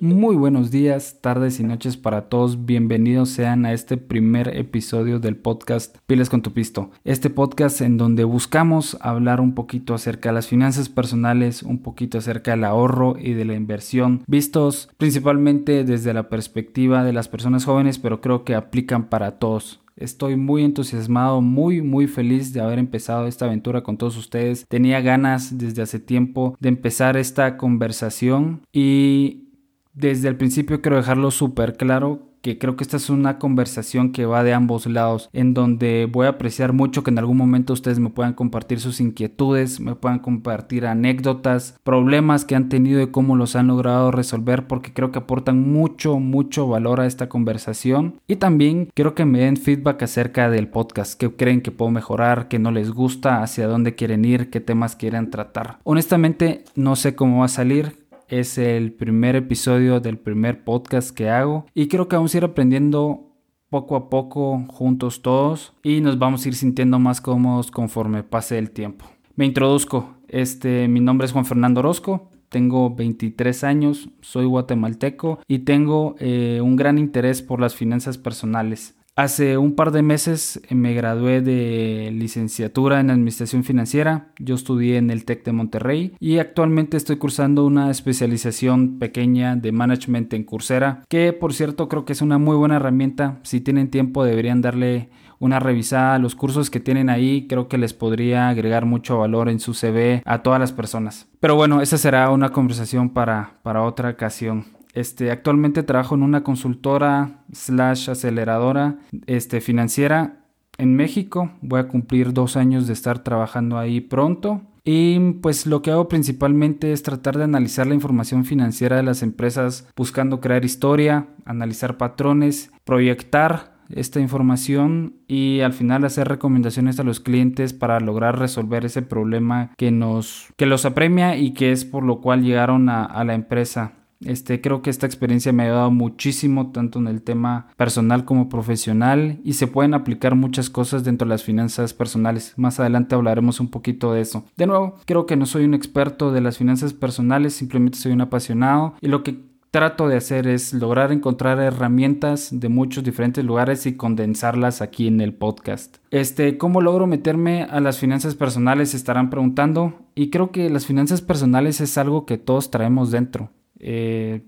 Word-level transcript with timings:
Muy 0.00 0.36
buenos 0.36 0.70
días, 0.70 1.18
tardes 1.20 1.60
y 1.60 1.62
noches 1.64 1.96
para 1.96 2.28
todos. 2.30 2.64
Bienvenidos 2.64 3.28
sean 3.28 3.66
a 3.66 3.72
este 3.72 3.96
primer 3.96 4.56
episodio 4.56 5.18
del 5.18 5.36
podcast 5.36 5.98
Piles 6.06 6.30
con 6.30 6.42
tu 6.42 6.52
Pisto. 6.52 6.90
Este 7.04 7.28
podcast 7.28 7.80
en 7.80 7.98
donde 7.98 8.24
buscamos 8.24 8.96
hablar 9.00 9.40
un 9.40 9.54
poquito 9.54 9.94
acerca 9.94 10.30
de 10.30 10.36
las 10.36 10.46
finanzas 10.46 10.88
personales, 10.88 11.62
un 11.62 11.82
poquito 11.82 12.18
acerca 12.18 12.52
del 12.52 12.64
ahorro 12.64 13.16
y 13.18 13.34
de 13.34 13.44
la 13.44 13.54
inversión, 13.54 14.22
vistos 14.26 14.88
principalmente 14.96 15.84
desde 15.84 16.14
la 16.14 16.28
perspectiva 16.28 17.04
de 17.04 17.12
las 17.12 17.28
personas 17.28 17.64
jóvenes, 17.64 17.98
pero 17.98 18.20
creo 18.20 18.44
que 18.44 18.54
aplican 18.54 19.10
para 19.10 19.38
todos. 19.38 19.81
Estoy 20.02 20.36
muy 20.36 20.64
entusiasmado, 20.64 21.40
muy 21.40 21.80
muy 21.82 22.06
feliz 22.06 22.52
de 22.52 22.60
haber 22.60 22.78
empezado 22.78 23.26
esta 23.26 23.44
aventura 23.44 23.82
con 23.82 23.96
todos 23.96 24.16
ustedes. 24.16 24.66
Tenía 24.68 25.00
ganas 25.00 25.58
desde 25.58 25.82
hace 25.82 26.00
tiempo 26.00 26.56
de 26.58 26.68
empezar 26.68 27.16
esta 27.16 27.56
conversación 27.56 28.62
y 28.72 29.48
desde 29.94 30.28
el 30.28 30.36
principio 30.36 30.80
quiero 30.80 30.96
dejarlo 30.96 31.30
súper 31.30 31.76
claro 31.76 32.31
que 32.42 32.58
creo 32.58 32.76
que 32.76 32.84
esta 32.84 32.96
es 32.96 33.08
una 33.08 33.38
conversación 33.38 34.12
que 34.12 34.26
va 34.26 34.42
de 34.42 34.52
ambos 34.52 34.86
lados, 34.86 35.30
en 35.32 35.54
donde 35.54 36.08
voy 36.10 36.26
a 36.26 36.30
apreciar 36.30 36.72
mucho 36.72 37.02
que 37.02 37.10
en 37.10 37.18
algún 37.18 37.36
momento 37.36 37.72
ustedes 37.72 38.00
me 38.00 38.10
puedan 38.10 38.34
compartir 38.34 38.80
sus 38.80 39.00
inquietudes, 39.00 39.80
me 39.80 39.94
puedan 39.94 40.18
compartir 40.18 40.86
anécdotas, 40.86 41.78
problemas 41.84 42.44
que 42.44 42.56
han 42.56 42.68
tenido 42.68 43.00
y 43.00 43.06
cómo 43.06 43.36
los 43.36 43.56
han 43.56 43.68
logrado 43.68 44.10
resolver, 44.10 44.66
porque 44.66 44.92
creo 44.92 45.12
que 45.12 45.20
aportan 45.20 45.72
mucho, 45.72 46.18
mucho 46.18 46.66
valor 46.66 47.00
a 47.00 47.06
esta 47.06 47.28
conversación. 47.28 48.20
Y 48.26 48.36
también 48.36 48.88
quiero 48.92 49.14
que 49.14 49.24
me 49.24 49.40
den 49.40 49.56
feedback 49.56 50.02
acerca 50.02 50.50
del 50.50 50.68
podcast, 50.68 51.18
qué 51.18 51.30
creen 51.34 51.62
que 51.62 51.70
puedo 51.70 51.90
mejorar, 51.90 52.48
qué 52.48 52.58
no 52.58 52.72
les 52.72 52.90
gusta, 52.90 53.42
hacia 53.42 53.68
dónde 53.68 53.94
quieren 53.94 54.24
ir, 54.24 54.50
qué 54.50 54.60
temas 54.60 54.96
quieren 54.96 55.30
tratar. 55.30 55.78
Honestamente, 55.84 56.64
no 56.74 56.96
sé 56.96 57.14
cómo 57.14 57.40
va 57.40 57.44
a 57.46 57.48
salir 57.48 58.01
es 58.32 58.56
el 58.56 58.94
primer 58.94 59.36
episodio 59.36 60.00
del 60.00 60.16
primer 60.16 60.64
podcast 60.64 61.14
que 61.14 61.28
hago 61.28 61.66
y 61.74 61.88
creo 61.88 62.08
que 62.08 62.16
vamos 62.16 62.34
a 62.34 62.38
ir 62.38 62.44
aprendiendo 62.44 63.28
poco 63.68 63.94
a 63.94 64.08
poco 64.08 64.64
juntos 64.68 65.20
todos 65.20 65.74
y 65.82 66.00
nos 66.00 66.18
vamos 66.18 66.42
a 66.42 66.48
ir 66.48 66.54
sintiendo 66.54 66.98
más 66.98 67.20
cómodos 67.20 67.70
conforme 67.70 68.22
pase 68.22 68.56
el 68.56 68.70
tiempo. 68.70 69.04
Me 69.36 69.44
introduzco, 69.44 70.14
este, 70.28 70.88
mi 70.88 71.00
nombre 71.00 71.26
es 71.26 71.32
Juan 71.32 71.44
Fernando 71.44 71.80
Orozco, 71.80 72.30
tengo 72.48 72.94
23 72.94 73.64
años, 73.64 74.08
soy 74.22 74.46
guatemalteco 74.46 75.40
y 75.46 75.60
tengo 75.60 76.16
eh, 76.18 76.60
un 76.62 76.76
gran 76.76 76.96
interés 76.96 77.42
por 77.42 77.60
las 77.60 77.74
finanzas 77.74 78.16
personales. 78.16 78.96
Hace 79.14 79.58
un 79.58 79.74
par 79.76 79.90
de 79.90 80.00
meses 80.00 80.62
me 80.70 80.94
gradué 80.94 81.42
de 81.42 82.10
licenciatura 82.14 82.98
en 82.98 83.10
Administración 83.10 83.62
Financiera. 83.62 84.32
Yo 84.38 84.54
estudié 84.54 84.96
en 84.96 85.10
el 85.10 85.26
TEC 85.26 85.44
de 85.44 85.52
Monterrey 85.52 86.16
y 86.18 86.38
actualmente 86.38 86.96
estoy 86.96 87.16
cursando 87.16 87.66
una 87.66 87.90
especialización 87.90 88.98
pequeña 88.98 89.54
de 89.54 89.70
Management 89.70 90.32
en 90.32 90.44
Coursera, 90.44 91.02
que 91.10 91.34
por 91.34 91.52
cierto 91.52 91.90
creo 91.90 92.06
que 92.06 92.14
es 92.14 92.22
una 92.22 92.38
muy 92.38 92.56
buena 92.56 92.76
herramienta. 92.76 93.38
Si 93.42 93.60
tienen 93.60 93.90
tiempo 93.90 94.24
deberían 94.24 94.62
darle 94.62 95.10
una 95.42 95.58
revisada 95.58 96.14
a 96.14 96.18
los 96.18 96.36
cursos 96.36 96.70
que 96.70 96.80
tienen 96.80 97.10
ahí. 97.10 97.48
Creo 97.48 97.66
que 97.66 97.76
les 97.76 97.92
podría 97.92 98.48
agregar 98.48 98.86
mucho 98.86 99.18
valor 99.18 99.48
en 99.48 99.58
su 99.58 99.74
CV 99.74 100.22
a 100.24 100.42
todas 100.42 100.60
las 100.60 100.72
personas. 100.72 101.28
Pero 101.40 101.56
bueno, 101.56 101.82
esa 101.82 101.98
será 101.98 102.30
una 102.30 102.52
conversación 102.52 103.10
para, 103.10 103.58
para 103.64 103.82
otra 103.82 104.10
ocasión. 104.10 104.66
Este, 104.92 105.30
actualmente 105.30 105.82
trabajo 105.82 106.14
en 106.14 106.22
una 106.22 106.44
consultora 106.44 107.44
slash 107.52 108.10
aceleradora 108.10 108.98
este, 109.26 109.60
financiera 109.60 110.44
en 110.78 110.96
México. 110.96 111.52
Voy 111.62 111.80
a 111.80 111.88
cumplir 111.88 112.32
dos 112.32 112.56
años 112.56 112.86
de 112.86 112.92
estar 112.92 113.20
trabajando 113.20 113.78
ahí 113.78 114.00
pronto. 114.00 114.62
Y 114.84 115.34
pues 115.34 115.66
lo 115.66 115.80
que 115.80 115.92
hago 115.92 116.08
principalmente 116.08 116.92
es 116.92 117.02
tratar 117.02 117.38
de 117.38 117.44
analizar 117.44 117.86
la 117.86 117.94
información 117.94 118.44
financiera 118.44 118.96
de 118.96 119.04
las 119.04 119.22
empresas 119.22 119.88
buscando 119.96 120.40
crear 120.40 120.64
historia, 120.64 121.28
analizar 121.44 121.98
patrones, 121.98 122.72
proyectar 122.84 123.72
esta 123.90 124.20
información 124.20 125.16
y 125.28 125.60
al 125.60 125.72
final 125.72 126.04
hacer 126.04 126.26
recomendaciones 126.26 126.98
a 126.98 127.04
los 127.04 127.20
clientes 127.20 127.72
para 127.72 128.00
lograr 128.00 128.38
resolver 128.38 128.84
ese 128.84 129.02
problema 129.02 129.70
que 129.76 129.90
nos 129.90 130.48
que 130.56 130.66
los 130.66 130.84
apremia 130.84 131.36
y 131.36 131.52
que 131.52 131.72
es 131.72 131.84
por 131.84 132.02
lo 132.02 132.20
cual 132.20 132.42
llegaron 132.42 132.88
a, 132.88 133.04
a 133.04 133.24
la 133.24 133.34
empresa. 133.34 133.92
Este, 134.24 134.60
creo 134.60 134.82
que 134.82 134.90
esta 134.90 135.06
experiencia 135.06 135.52
me 135.52 135.62
ha 135.62 135.66
ayudado 135.66 135.90
muchísimo 135.90 136.70
tanto 136.72 136.98
en 136.98 137.08
el 137.08 137.22
tema 137.22 137.68
personal 137.76 138.24
como 138.24 138.48
profesional 138.48 139.40
y 139.44 139.54
se 139.54 139.66
pueden 139.66 139.94
aplicar 139.94 140.34
muchas 140.34 140.70
cosas 140.70 141.04
dentro 141.04 141.26
de 141.26 141.30
las 141.30 141.44
finanzas 141.44 141.94
personales. 141.94 142.54
Más 142.56 142.80
adelante 142.80 143.14
hablaremos 143.14 143.60
un 143.60 143.68
poquito 143.68 144.12
de 144.12 144.20
eso. 144.20 144.44
De 144.56 144.66
nuevo, 144.66 144.96
creo 145.06 145.26
que 145.26 145.36
no 145.36 145.46
soy 145.46 145.64
un 145.64 145.74
experto 145.74 146.32
de 146.32 146.40
las 146.40 146.58
finanzas 146.58 146.92
personales, 146.92 147.54
simplemente 147.54 147.98
soy 147.98 148.12
un 148.12 148.20
apasionado 148.20 148.94
y 149.00 149.08
lo 149.08 149.22
que 149.22 149.52
trato 149.72 150.06
de 150.06 150.18
hacer 150.18 150.46
es 150.46 150.74
lograr 150.74 151.12
encontrar 151.12 151.58
herramientas 151.58 152.50
de 152.52 152.68
muchos 152.68 153.02
diferentes 153.04 153.42
lugares 153.42 153.86
y 153.86 153.96
condensarlas 153.96 154.82
aquí 154.82 155.08
en 155.08 155.22
el 155.22 155.32
podcast. 155.32 155.96
Este, 156.10 156.58
¿cómo 156.58 156.82
logro 156.82 157.06
meterme 157.06 157.62
a 157.62 157.80
las 157.80 157.98
finanzas 157.98 158.34
personales? 158.34 158.92
Estarán 158.92 159.30
preguntando. 159.30 159.94
Y 160.14 160.28
creo 160.28 160.50
que 160.50 160.68
las 160.68 160.84
finanzas 160.84 161.22
personales 161.22 161.80
es 161.80 161.96
algo 161.96 162.26
que 162.26 162.36
todos 162.36 162.70
traemos 162.70 163.10
dentro. 163.10 163.50
Eh, 163.82 164.42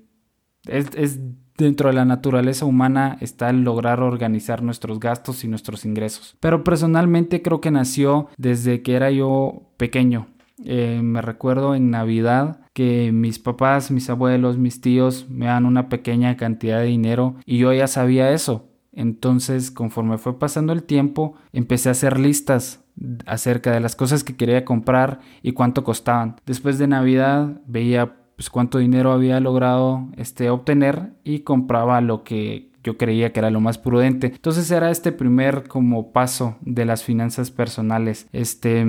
es, 0.67 1.21
dentro 1.59 1.89
de 1.89 1.95
la 1.95 2.05
naturaleza 2.05 2.65
humana 2.65 3.19
está 3.21 3.51
el 3.51 3.63
lograr 3.63 4.01
organizar 4.01 4.63
nuestros 4.63 4.99
gastos 4.99 5.45
y 5.45 5.49
nuestros 5.49 5.85
ingresos. 5.85 6.37
Pero 6.41 6.65
personalmente 6.65 7.43
creo 7.43 7.61
que 7.61 7.71
nació 7.71 8.29
desde 8.39 8.83
que 8.83 8.95
era 8.95 9.11
yo 9.11 9.71
pequeño. 9.77 10.29
Eh, 10.65 11.01
me 11.03 11.21
recuerdo 11.21 11.75
en 11.75 11.91
Navidad 11.91 12.61
que 12.73 13.11
mis 13.13 13.39
papás, 13.39 13.91
mis 13.91 14.09
abuelos, 14.09 14.57
mis 14.57 14.81
tíos 14.81 15.27
me 15.29 15.47
dan 15.47 15.67
una 15.67 15.89
pequeña 15.89 16.37
cantidad 16.37 16.79
de 16.79 16.87
dinero 16.87 17.37
y 17.45 17.59
yo 17.59 17.73
ya 17.73 17.89
sabía 17.89 18.33
eso. 18.33 18.71
Entonces, 18.93 19.73
conforme 19.73 20.19
fue 20.19 20.39
pasando 20.39 20.73
el 20.73 20.85
tiempo, 20.85 21.35
empecé 21.53 21.89
a 21.89 21.93
hacer 21.93 22.19
listas 22.19 22.85
acerca 23.27 23.73
de 23.73 23.81
las 23.81 23.97
cosas 23.97 24.23
que 24.23 24.37
quería 24.37 24.65
comprar 24.65 25.19
y 25.43 25.53
cuánto 25.53 25.83
costaban. 25.83 26.37
Después 26.47 26.79
de 26.79 26.87
Navidad 26.87 27.61
veía 27.67 28.15
pues 28.37 28.51
cuánto 28.51 28.79
dinero 28.79 29.13
había 29.13 29.41
logrado 29.41 30.09
este, 30.17 30.51
obtener 30.51 31.13
y 31.25 31.41
compraba 31.41 32.01
lo 32.01 32.25
que 32.25 32.71
yo 32.83 32.99
creía 32.99 33.33
que 33.33 33.41
era 33.41 33.51
lo 33.51 33.61
más 33.61 33.79
prudente. 33.79 34.29
Entonces 34.29 34.71
era 34.71 34.91
este 34.91 35.11
primer 35.11 35.67
como 35.67 36.13
paso 36.13 36.57
de 36.61 36.85
las 36.85 37.03
finanzas 37.03 37.51
personales. 37.51 38.29
Este, 38.33 38.85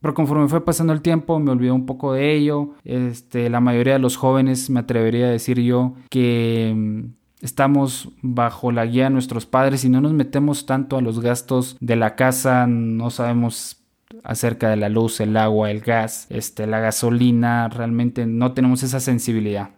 pero 0.00 0.14
conforme 0.14 0.48
fue 0.48 0.64
pasando 0.64 0.92
el 0.92 1.00
tiempo 1.00 1.38
me 1.40 1.50
olvidé 1.50 1.72
un 1.72 1.86
poco 1.86 2.12
de 2.12 2.34
ello. 2.34 2.74
Este, 2.84 3.50
la 3.50 3.60
mayoría 3.60 3.94
de 3.94 3.98
los 3.98 4.16
jóvenes 4.16 4.70
me 4.70 4.80
atrevería 4.80 5.26
a 5.26 5.30
decir 5.30 5.60
yo 5.60 5.94
que 6.10 6.72
mm, 6.76 7.04
estamos 7.40 8.10
bajo 8.22 8.72
la 8.72 8.86
guía 8.86 9.04
de 9.04 9.10
nuestros 9.10 9.46
padres 9.46 9.84
y 9.84 9.88
no 9.88 10.00
nos 10.00 10.12
metemos 10.12 10.66
tanto 10.66 10.96
a 10.96 11.00
los 11.00 11.20
gastos 11.20 11.76
de 11.80 11.96
la 11.96 12.14
casa, 12.14 12.66
no 12.66 13.10
sabemos 13.10 13.77
acerca 14.28 14.68
de 14.68 14.76
la 14.76 14.88
luz, 14.88 15.20
el 15.20 15.36
agua, 15.36 15.70
el 15.70 15.80
gas, 15.80 16.26
este, 16.30 16.66
la 16.66 16.78
gasolina, 16.78 17.68
realmente 17.68 18.26
no 18.26 18.52
tenemos 18.52 18.84
esa 18.84 19.00
sensibilidad. 19.00 19.70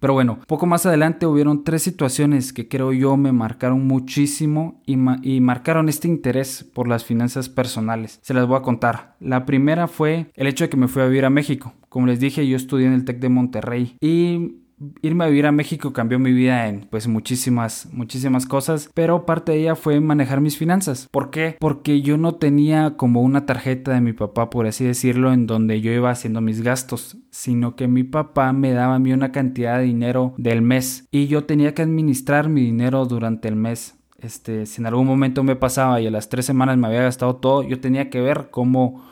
Pero 0.00 0.14
bueno, 0.14 0.38
poco 0.46 0.66
más 0.66 0.84
adelante 0.86 1.26
hubieron 1.26 1.62
tres 1.62 1.82
situaciones 1.82 2.52
que 2.52 2.68
creo 2.68 2.92
yo 2.92 3.16
me 3.16 3.32
marcaron 3.32 3.86
muchísimo 3.86 4.82
y, 4.86 4.96
marcaron 4.96 5.88
este 5.88 6.08
interés 6.08 6.64
por 6.64 6.88
las 6.88 7.04
finanzas 7.04 7.48
personales. 7.48 8.18
Se 8.22 8.34
las 8.34 8.46
voy 8.46 8.58
a 8.58 8.62
contar. 8.62 9.16
La 9.20 9.46
primera 9.46 9.88
fue 9.88 10.30
el 10.34 10.46
hecho 10.46 10.64
de 10.64 10.70
que 10.70 10.76
me 10.76 10.88
fui 10.88 11.02
a 11.02 11.06
vivir 11.06 11.24
a 11.24 11.30
México. 11.30 11.72
Como 11.88 12.06
les 12.06 12.20
dije, 12.20 12.46
yo 12.46 12.56
estudié 12.56 12.86
en 12.86 12.92
el 12.92 13.04
TEC 13.04 13.20
de 13.20 13.28
Monterrey 13.28 13.96
y 14.00 14.65
irme 15.02 15.24
a 15.24 15.28
vivir 15.28 15.46
a 15.46 15.52
México 15.52 15.92
cambió 15.92 16.18
mi 16.18 16.32
vida 16.32 16.68
en 16.68 16.86
pues 16.90 17.08
muchísimas 17.08 17.88
muchísimas 17.92 18.46
cosas 18.46 18.90
pero 18.92 19.24
parte 19.24 19.52
de 19.52 19.60
ella 19.60 19.74
fue 19.74 20.00
manejar 20.00 20.40
mis 20.40 20.58
finanzas 20.58 21.08
¿por 21.10 21.30
qué? 21.30 21.56
porque 21.58 22.02
yo 22.02 22.18
no 22.18 22.34
tenía 22.34 22.96
como 22.96 23.22
una 23.22 23.46
tarjeta 23.46 23.92
de 23.92 24.00
mi 24.00 24.12
papá 24.12 24.50
por 24.50 24.66
así 24.66 24.84
decirlo 24.84 25.32
en 25.32 25.46
donde 25.46 25.80
yo 25.80 25.92
iba 25.92 26.10
haciendo 26.10 26.40
mis 26.40 26.62
gastos 26.62 27.16
sino 27.30 27.74
que 27.74 27.88
mi 27.88 28.04
papá 28.04 28.52
me 28.52 28.72
daba 28.72 28.96
a 28.96 28.98
mí 28.98 29.12
una 29.12 29.32
cantidad 29.32 29.78
de 29.78 29.84
dinero 29.84 30.34
del 30.36 30.60
mes 30.60 31.08
y 31.10 31.26
yo 31.26 31.44
tenía 31.44 31.74
que 31.74 31.82
administrar 31.82 32.48
mi 32.48 32.60
dinero 32.60 33.06
durante 33.06 33.48
el 33.48 33.56
mes 33.56 33.94
este 34.18 34.66
si 34.66 34.82
en 34.82 34.86
algún 34.86 35.06
momento 35.06 35.42
me 35.42 35.56
pasaba 35.56 36.00
y 36.00 36.06
a 36.06 36.10
las 36.10 36.28
tres 36.28 36.44
semanas 36.44 36.76
me 36.76 36.86
había 36.86 37.02
gastado 37.02 37.36
todo 37.36 37.62
yo 37.62 37.80
tenía 37.80 38.10
que 38.10 38.20
ver 38.20 38.48
cómo 38.50 39.04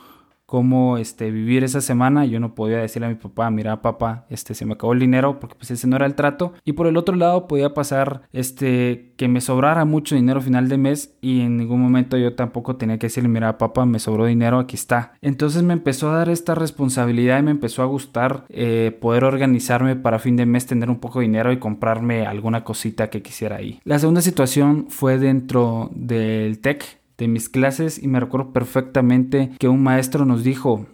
cómo 0.45 0.97
este, 0.97 1.31
vivir 1.31 1.63
esa 1.63 1.81
semana. 1.81 2.25
Yo 2.25 2.39
no 2.39 2.55
podía 2.55 2.77
decirle 2.77 3.07
a 3.07 3.09
mi 3.09 3.15
papá, 3.15 3.49
mira 3.49 3.81
papá, 3.81 4.25
este, 4.29 4.53
se 4.53 4.65
me 4.65 4.73
acabó 4.73 4.93
el 4.93 4.99
dinero 4.99 5.39
porque 5.39 5.55
pues 5.55 5.71
ese 5.71 5.87
no 5.87 5.95
era 5.95 6.05
el 6.05 6.15
trato. 6.15 6.53
Y 6.63 6.73
por 6.73 6.87
el 6.87 6.97
otro 6.97 7.15
lado 7.15 7.47
podía 7.47 7.73
pasar 7.73 8.21
este, 8.33 9.13
que 9.17 9.27
me 9.27 9.41
sobrara 9.41 9.85
mucho 9.85 10.15
dinero 10.15 10.41
final 10.41 10.69
de 10.69 10.77
mes 10.77 11.15
y 11.21 11.41
en 11.41 11.57
ningún 11.57 11.81
momento 11.81 12.17
yo 12.17 12.35
tampoco 12.35 12.75
tenía 12.75 12.97
que 12.97 13.07
decirle, 13.07 13.29
mira 13.29 13.57
papá, 13.57 13.85
me 13.85 13.99
sobró 13.99 14.25
dinero, 14.25 14.59
aquí 14.59 14.75
está. 14.75 15.13
Entonces 15.21 15.63
me 15.63 15.73
empezó 15.73 16.11
a 16.11 16.17
dar 16.17 16.29
esta 16.29 16.55
responsabilidad 16.55 17.39
y 17.39 17.43
me 17.43 17.51
empezó 17.51 17.81
a 17.81 17.85
gustar 17.85 18.45
eh, 18.49 18.97
poder 19.01 19.23
organizarme 19.23 19.95
para 19.95 20.19
fin 20.19 20.35
de 20.35 20.45
mes, 20.45 20.65
tener 20.65 20.89
un 20.89 20.99
poco 20.99 21.19
de 21.19 21.25
dinero 21.25 21.51
y 21.51 21.57
comprarme 21.57 22.25
alguna 22.25 22.63
cosita 22.63 23.09
que 23.09 23.21
quisiera 23.21 23.57
ahí. 23.57 23.79
La 23.83 23.99
segunda 23.99 24.21
situación 24.21 24.87
fue 24.89 25.17
dentro 25.17 25.89
del 25.93 26.59
TEC 26.59 27.04
de 27.17 27.27
mis 27.27 27.49
clases 27.49 28.01
y 28.01 28.07
me 28.07 28.19
recuerdo 28.19 28.53
perfectamente 28.53 29.51
que 29.59 29.67
un 29.67 29.83
maestro 29.83 30.25
nos 30.25 30.43
dijo, 30.43 30.87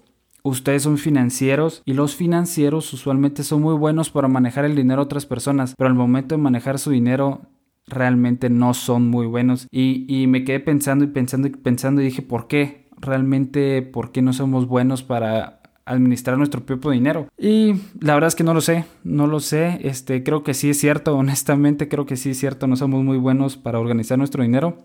Ustedes 0.44 0.82
son 0.82 0.98
financieros 0.98 1.84
y 1.86 1.94
los 1.94 2.16
financieros 2.16 2.92
usualmente 2.94 3.44
son 3.44 3.62
muy 3.62 3.76
buenos 3.76 4.10
para 4.10 4.28
manejar 4.28 4.66
el 4.66 4.76
dinero 4.76 5.02
de 5.02 5.06
otras 5.06 5.28
personas, 5.28 5.76
pero 5.78 5.88
al 5.88 5.96
momento 5.96 6.34
de 6.34 6.42
manejar 6.42 6.80
su 6.80 6.90
dinero 6.90 7.42
realmente 7.86 8.50
no 8.50 8.74
son 8.74 9.08
muy 9.08 9.28
buenos. 9.28 9.68
Y, 9.70 10.06
y 10.08 10.26
me 10.26 10.44
quedé 10.44 10.60
pensando 10.60 11.06
y 11.06 11.10
pensando 11.10 11.48
y 11.48 11.52
pensando 11.52 12.02
y 12.02 12.06
dije, 12.06 12.24
¿por 12.24 12.48
qué? 12.48 12.90
Realmente, 12.98 13.84
¿por 13.84 14.12
qué 14.12 14.24
no 14.24 14.34
somos 14.34 14.68
buenos 14.68 15.04
para 15.04 15.62
administrar 15.86 16.38
nuestro 16.38 16.66
propio 16.66 16.92
dinero. 16.92 17.28
Y 17.38 17.74
la 18.00 18.14
verdad 18.14 18.30
es 18.30 18.36
que 18.36 18.44
no 18.44 18.54
lo 18.54 18.62
sé, 18.62 18.86
no 19.04 19.28
lo 19.28 19.40
sé, 19.40 19.80
este 19.82 20.24
creo 20.24 20.44
que 20.44 20.54
sí 20.54 20.70
es 20.70 20.80
cierto, 20.80 21.18
honestamente 21.18 21.88
creo 21.90 22.06
que 22.06 22.18
sí 22.18 22.32
es 22.32 22.40
cierto, 22.40 22.68
no 22.68 22.76
somos 22.76 23.04
muy 23.04 23.18
buenos 23.18 23.58
para 23.58 23.80
organizar 23.80 24.18
nuestro 24.18 24.44
dinero. 24.44 24.78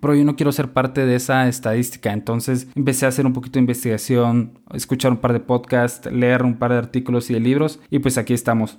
Pero 0.00 0.14
yo 0.14 0.24
no 0.24 0.36
quiero 0.36 0.52
ser 0.52 0.72
parte 0.72 1.04
de 1.04 1.16
esa 1.16 1.48
estadística, 1.48 2.12
entonces 2.12 2.68
empecé 2.74 3.06
a 3.06 3.08
hacer 3.08 3.26
un 3.26 3.32
poquito 3.32 3.54
de 3.54 3.60
investigación, 3.60 4.60
escuchar 4.72 5.10
un 5.10 5.18
par 5.18 5.32
de 5.32 5.40
podcasts, 5.40 6.10
leer 6.10 6.44
un 6.44 6.58
par 6.58 6.70
de 6.72 6.78
artículos 6.78 7.28
y 7.30 7.34
de 7.34 7.40
libros 7.40 7.80
y 7.90 7.98
pues 7.98 8.16
aquí 8.16 8.32
estamos. 8.32 8.78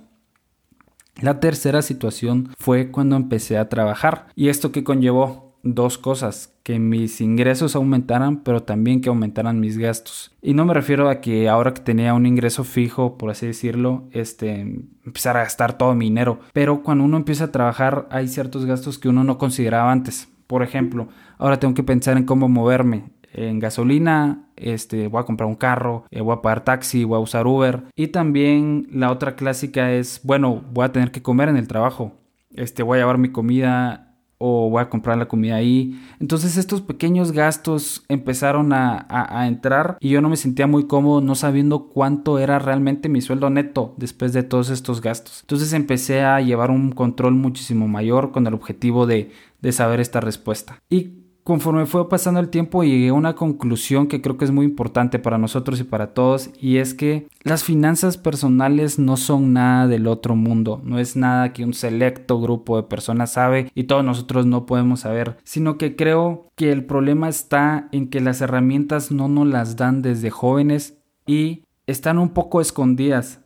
La 1.20 1.40
tercera 1.40 1.82
situación 1.82 2.48
fue 2.58 2.90
cuando 2.90 3.16
empecé 3.16 3.58
a 3.58 3.68
trabajar 3.68 4.28
y 4.34 4.48
esto 4.48 4.72
que 4.72 4.84
conllevó 4.84 5.52
dos 5.62 5.98
cosas, 5.98 6.54
que 6.62 6.78
mis 6.78 7.20
ingresos 7.20 7.76
aumentaran, 7.76 8.42
pero 8.42 8.62
también 8.62 9.00
que 9.00 9.08
aumentaran 9.08 9.60
mis 9.60 9.78
gastos. 9.78 10.32
Y 10.42 10.54
no 10.54 10.64
me 10.64 10.74
refiero 10.74 11.08
a 11.08 11.20
que 11.20 11.48
ahora 11.48 11.74
que 11.74 11.82
tenía 11.82 12.14
un 12.14 12.26
ingreso 12.26 12.64
fijo, 12.64 13.16
por 13.16 13.30
así 13.30 13.46
decirlo, 13.46 14.08
este, 14.12 14.60
empezar 15.04 15.36
a 15.36 15.44
gastar 15.44 15.78
todo 15.78 15.94
mi 15.94 16.06
dinero. 16.06 16.40
Pero 16.52 16.82
cuando 16.82 17.04
uno 17.04 17.16
empieza 17.16 17.44
a 17.44 17.52
trabajar, 17.52 18.08
hay 18.10 18.28
ciertos 18.28 18.64
gastos 18.64 18.98
que 18.98 19.08
uno 19.08 19.24
no 19.24 19.38
consideraba 19.38 19.92
antes. 19.92 20.28
Por 20.52 20.62
ejemplo, 20.62 21.08
ahora 21.38 21.58
tengo 21.58 21.72
que 21.72 21.82
pensar 21.82 22.18
en 22.18 22.26
cómo 22.26 22.46
moverme. 22.46 23.04
En 23.32 23.58
gasolina, 23.58 24.50
este, 24.56 25.08
voy 25.08 25.22
a 25.22 25.24
comprar 25.24 25.48
un 25.48 25.54
carro, 25.54 26.04
eh, 26.10 26.20
voy 26.20 26.36
a 26.36 26.42
pagar 26.42 26.62
taxi, 26.62 27.04
voy 27.04 27.16
a 27.16 27.20
usar 27.20 27.46
Uber. 27.46 27.84
Y 27.96 28.08
también 28.08 28.86
la 28.92 29.10
otra 29.10 29.34
clásica 29.34 29.92
es, 29.92 30.20
bueno, 30.24 30.62
voy 30.70 30.84
a 30.84 30.92
tener 30.92 31.10
que 31.10 31.22
comer 31.22 31.48
en 31.48 31.56
el 31.56 31.68
trabajo. 31.68 32.12
Este, 32.50 32.82
voy 32.82 32.98
a 32.98 33.00
llevar 33.00 33.16
mi 33.16 33.30
comida 33.30 34.11
o 34.44 34.68
voy 34.68 34.82
a 34.82 34.88
comprar 34.88 35.16
la 35.16 35.28
comida 35.28 35.54
ahí. 35.54 36.00
Entonces 36.18 36.56
estos 36.56 36.80
pequeños 36.80 37.30
gastos 37.30 38.04
empezaron 38.08 38.72
a, 38.72 39.46
entrar 39.46 39.96
y 40.00 40.10
yo 40.10 40.20
no 40.20 40.28
me 40.28 40.36
sentía 40.36 40.66
muy 40.66 40.86
cómodo 40.86 41.20
no 41.20 41.34
sabiendo 41.34 41.88
cuánto 41.88 42.38
era 42.38 42.58
realmente 42.58 43.08
mi 43.08 43.20
sueldo 43.20 43.50
neto 43.50 43.94
después 43.96 44.32
de 44.32 44.42
todos 44.42 44.70
estos 44.70 45.00
gastos. 45.00 45.40
Entonces 45.42 45.72
empecé 45.72 46.22
a 46.22 46.40
llevar 46.40 46.70
un 46.70 46.92
control 46.92 47.34
muchísimo 47.34 47.86
mayor 47.86 48.32
con 48.32 48.46
el 48.46 48.54
objetivo 48.54 49.06
de, 49.06 49.30
de 49.60 49.72
saber 49.72 50.00
esta 50.00 50.20
respuesta. 50.20 50.82
Y 50.90 51.21
conforme 51.44 51.86
fue 51.86 52.08
pasando 52.08 52.40
el 52.40 52.48
tiempo 52.48 52.84
llegué 52.84 53.08
a 53.08 53.14
una 53.14 53.34
conclusión 53.34 54.06
que 54.06 54.20
creo 54.20 54.36
que 54.36 54.44
es 54.44 54.50
muy 54.50 54.64
importante 54.64 55.18
para 55.18 55.38
nosotros 55.38 55.80
y 55.80 55.84
para 55.84 56.14
todos 56.14 56.50
y 56.60 56.76
es 56.76 56.94
que 56.94 57.28
las 57.42 57.64
finanzas 57.64 58.16
personales 58.16 58.98
no 58.98 59.16
son 59.16 59.52
nada 59.52 59.88
del 59.88 60.06
otro 60.06 60.36
mundo, 60.36 60.80
no 60.84 60.98
es 60.98 61.16
nada 61.16 61.52
que 61.52 61.64
un 61.64 61.74
selecto 61.74 62.40
grupo 62.40 62.76
de 62.76 62.84
personas 62.84 63.32
sabe 63.32 63.70
y 63.74 63.84
todos 63.84 64.04
nosotros 64.04 64.46
no 64.46 64.66
podemos 64.66 65.00
saber, 65.00 65.38
sino 65.44 65.78
que 65.78 65.96
creo 65.96 66.48
que 66.54 66.70
el 66.70 66.84
problema 66.84 67.28
está 67.28 67.88
en 67.92 68.08
que 68.08 68.20
las 68.20 68.40
herramientas 68.40 69.10
no 69.10 69.28
nos 69.28 69.46
las 69.46 69.76
dan 69.76 70.02
desde 70.02 70.30
jóvenes 70.30 70.98
y 71.26 71.64
están 71.86 72.18
un 72.18 72.30
poco 72.30 72.60
escondidas 72.60 73.41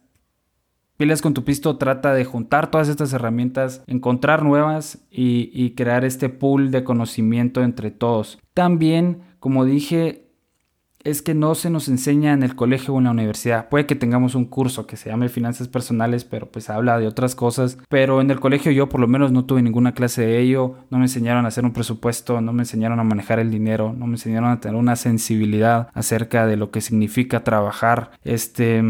Pilas 0.97 1.21
con 1.21 1.35
tu 1.35 1.45
pisto 1.45 1.77
trata 1.77 2.15
de 2.15 2.25
juntar 2.25 2.71
todas 2.71 2.89
estas 2.89 3.13
herramientas, 3.13 3.83
encontrar 3.87 4.43
nuevas 4.43 4.99
y, 5.11 5.71
crear 5.77 6.05
este 6.05 6.31
pool 6.31 6.71
de 6.71 6.85
conocimiento 6.85 7.63
entre 7.63 7.91
todos. 7.91 8.39
También, 8.55 9.21
como 9.39 9.67
dije, 9.67 10.27
es 11.05 11.21
que 11.21 11.35
no 11.35 11.55
se 11.55 11.69
nos 11.69 11.89
enseña 11.89 12.33
en 12.33 12.43
el 12.43 12.57
colegio 12.57 12.95
o 12.95 12.99
en 12.99 13.05
la 13.05 13.11
universidad. 13.11 13.69
Puede 13.69 13.85
que 13.85 13.95
tengamos 13.95 14.35
un 14.35 14.47
curso 14.47 14.87
que 14.87 14.97
se 14.97 15.11
llame 15.11 15.29
finanzas 15.29 15.69
personales, 15.69 16.25
pero 16.25 16.51
pues 16.51 16.71
habla 16.71 16.99
de 16.99 17.07
otras 17.07 17.35
cosas. 17.35 17.79
Pero 17.89 18.23
en 18.23 18.31
el 18.31 18.41
colegio 18.41 18.73
yo 18.73 18.89
por 18.89 19.01
lo 19.01 19.07
menos 19.07 19.31
no 19.33 19.45
tuve 19.45 19.63
ninguna 19.63 19.93
clase 19.93 20.23
de 20.23 20.41
ello. 20.41 20.77
No 20.91 20.99
me 20.99 21.05
enseñaron 21.05 21.45
a 21.45 21.49
hacer 21.49 21.65
un 21.65 21.73
presupuesto, 21.73 22.41
no 22.41 22.53
me 22.55 22.63
enseñaron 22.63 22.99
a 22.99 23.05
manejar 23.05 23.39
el 23.39 23.51
dinero, 23.51 23.95
no 23.97 24.07
me 24.07 24.15
enseñaron 24.15 24.51
a 24.51 24.61
tener 24.61 24.77
una 24.77 24.97
sensibilidad 24.97 25.91
acerca 25.93 26.47
de 26.47 26.57
lo 26.57 26.71
que 26.71 26.81
significa 26.81 27.45
trabajar. 27.45 28.13
Este 28.25 28.83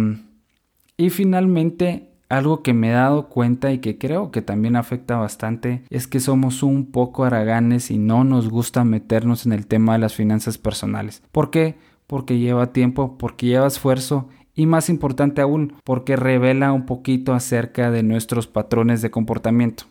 y 0.96 1.10
finalmente, 1.10 2.10
algo 2.28 2.62
que 2.62 2.72
me 2.72 2.88
he 2.88 2.93
dado 2.93 3.28
cuenta 3.28 3.72
y 3.72 3.78
que 3.78 3.98
creo 3.98 4.31
que 4.31 4.43
también 4.43 4.76
afecta 4.76 5.16
bastante 5.16 5.84
es 5.90 6.08
que 6.08 6.20
somos 6.20 6.62
un 6.62 6.90
poco 6.90 7.25
haraganes 7.25 7.90
y 7.90 7.98
no 7.98 8.25
nos 8.25 8.48
gusta 8.48 8.82
meternos 8.84 9.46
en 9.46 9.52
el 9.52 9.66
tema 9.66 9.93
de 9.93 10.00
las 10.00 10.14
finanzas 10.14 10.58
personales. 10.58 11.22
¿Por 11.31 11.50
qué? 11.50 11.76
Porque 12.06 12.38
lleva 12.38 12.72
tiempo, 12.72 13.16
porque 13.19 13.46
lleva 13.46 13.66
esfuerzo 13.66 14.28
y 14.54 14.66
más 14.66 14.88
importante 14.88 15.40
aún, 15.40 15.75
porque 15.84 16.16
revela 16.16 16.72
un 16.72 16.87
poquito 16.87 17.34
acerca 17.34 17.90
de 17.90 18.02
nuestros 18.02 18.46
patrones 18.46 19.02
de 19.02 19.10
comportamiento. 19.10 19.84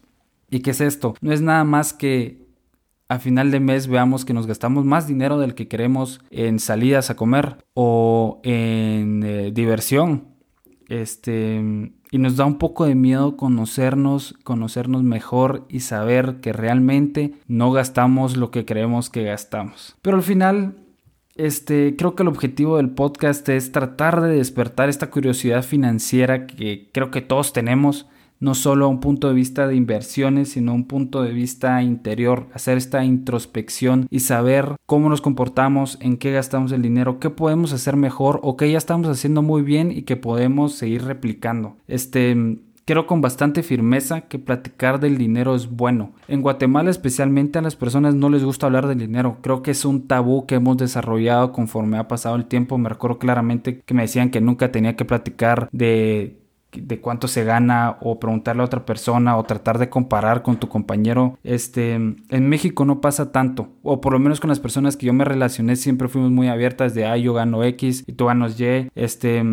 ¿Y 0.49 0.59
qué 0.59 0.71
es 0.71 0.81
esto? 0.81 1.15
No 1.21 1.31
es 1.31 1.41
nada 1.41 1.63
más 1.63 1.93
que 1.93 2.43
a 3.07 3.19
final 3.19 3.51
de 3.51 3.59
mes 3.59 3.87
veamos 3.87 4.25
que 4.25 4.33
nos 4.33 4.47
gastamos 4.47 4.83
más 4.83 5.07
dinero 5.07 5.37
del 5.37 5.53
que 5.53 5.67
queremos 5.67 6.19
en 6.31 6.59
salidas 6.59 7.11
a 7.11 7.15
comer 7.15 7.57
o 7.75 8.41
en 8.43 9.23
eh, 9.23 9.51
diversión 9.53 10.34
este, 10.89 11.91
y 12.11 12.17
nos 12.17 12.37
da 12.37 12.45
un 12.45 12.57
poco 12.57 12.85
de 12.85 12.95
miedo 12.95 13.37
conocernos, 13.37 14.35
conocernos 14.43 15.03
mejor 15.03 15.65
y 15.69 15.81
saber 15.81 16.37
que 16.41 16.53
realmente 16.53 17.33
no 17.47 17.71
gastamos 17.71 18.37
lo 18.37 18.51
que 18.51 18.65
creemos 18.65 19.09
que 19.09 19.23
gastamos. 19.23 19.95
Pero 20.01 20.17
al 20.17 20.23
final, 20.23 20.75
este, 21.35 21.95
creo 21.97 22.15
que 22.15 22.23
el 22.23 22.29
objetivo 22.29 22.77
del 22.77 22.89
podcast 22.89 23.47
es 23.49 23.71
tratar 23.71 24.21
de 24.21 24.35
despertar 24.35 24.89
esta 24.89 25.09
curiosidad 25.09 25.63
financiera 25.63 26.47
que 26.47 26.89
creo 26.93 27.11
que 27.11 27.21
todos 27.21 27.51
tenemos 27.53 28.07
no 28.39 28.55
solo 28.55 28.85
a 28.85 28.89
un 28.89 28.99
punto 28.99 29.27
de 29.27 29.33
vista 29.33 29.67
de 29.67 29.75
inversiones, 29.75 30.49
sino 30.49 30.71
a 30.71 30.75
un 30.75 30.85
punto 30.85 31.21
de 31.21 31.31
vista 31.31 31.81
interior, 31.81 32.47
hacer 32.53 32.77
esta 32.77 33.03
introspección 33.03 34.07
y 34.09 34.21
saber 34.21 34.75
cómo 34.85 35.09
nos 35.09 35.21
comportamos, 35.21 35.97
en 36.01 36.17
qué 36.17 36.31
gastamos 36.31 36.71
el 36.71 36.81
dinero, 36.81 37.19
qué 37.19 37.29
podemos 37.29 37.73
hacer 37.73 37.95
mejor 37.95 38.39
o 38.43 38.57
qué 38.57 38.71
ya 38.71 38.77
estamos 38.77 39.07
haciendo 39.07 39.41
muy 39.41 39.61
bien 39.61 39.91
y 39.91 40.03
que 40.03 40.15
podemos 40.15 40.73
seguir 40.73 41.03
replicando. 41.03 41.77
Este, 41.87 42.59
Creo 42.87 43.07
con 43.07 43.19
bastante 43.19 43.63
firmeza 43.63 44.21
que 44.21 44.37
platicar 44.37 44.99
del 44.99 45.17
dinero 45.17 45.55
es 45.55 45.71
bueno. 45.71 46.13
En 46.27 46.43
Guatemala 46.43 46.91
especialmente 46.91 47.57
a 47.57 47.63
las 47.63 47.75
personas 47.75 48.13
no 48.13 48.29
les 48.29 48.43
gusta 48.43 48.67
hablar 48.67 48.85
del 48.85 48.99
dinero. 48.99 49.37
Creo 49.41 49.63
que 49.63 49.71
es 49.71 49.85
un 49.85 50.07
tabú 50.07 50.45
que 50.45 50.55
hemos 50.55 50.77
desarrollado 50.77 51.51
conforme 51.51 51.97
ha 51.97 52.07
pasado 52.07 52.35
el 52.35 52.45
tiempo. 52.45 52.77
Me 52.77 52.89
recuerdo 52.89 53.17
claramente 53.17 53.79
que 53.79 53.93
me 53.95 54.03
decían 54.03 54.29
que 54.29 54.39
nunca 54.39 54.71
tenía 54.71 54.95
que 54.95 55.03
platicar 55.03 55.67
de 55.71 56.44
de 56.81 56.99
cuánto 56.99 57.27
se 57.27 57.43
gana 57.43 57.97
o 58.01 58.19
preguntarle 58.19 58.61
a 58.61 58.65
otra 58.65 58.85
persona 58.85 59.37
o 59.37 59.43
tratar 59.43 59.77
de 59.77 59.89
comparar 59.89 60.41
con 60.41 60.57
tu 60.57 60.67
compañero. 60.67 61.37
Este, 61.43 61.93
en 61.93 62.49
México 62.49 62.85
no 62.85 63.01
pasa 63.01 63.31
tanto, 63.31 63.69
o 63.83 64.01
por 64.01 64.13
lo 64.13 64.19
menos 64.19 64.39
con 64.39 64.49
las 64.49 64.59
personas 64.59 64.97
que 64.97 65.05
yo 65.05 65.13
me 65.13 65.25
relacioné 65.25 65.75
siempre 65.75 66.07
fuimos 66.07 66.31
muy 66.31 66.47
abiertas 66.47 66.93
de, 66.93 67.05
ah, 67.05 67.17
yo 67.17 67.33
gano 67.33 67.63
X 67.63 68.03
y 68.07 68.13
tú 68.13 68.25
ganas 68.25 68.59
Y, 68.59 68.89
este, 68.95 69.43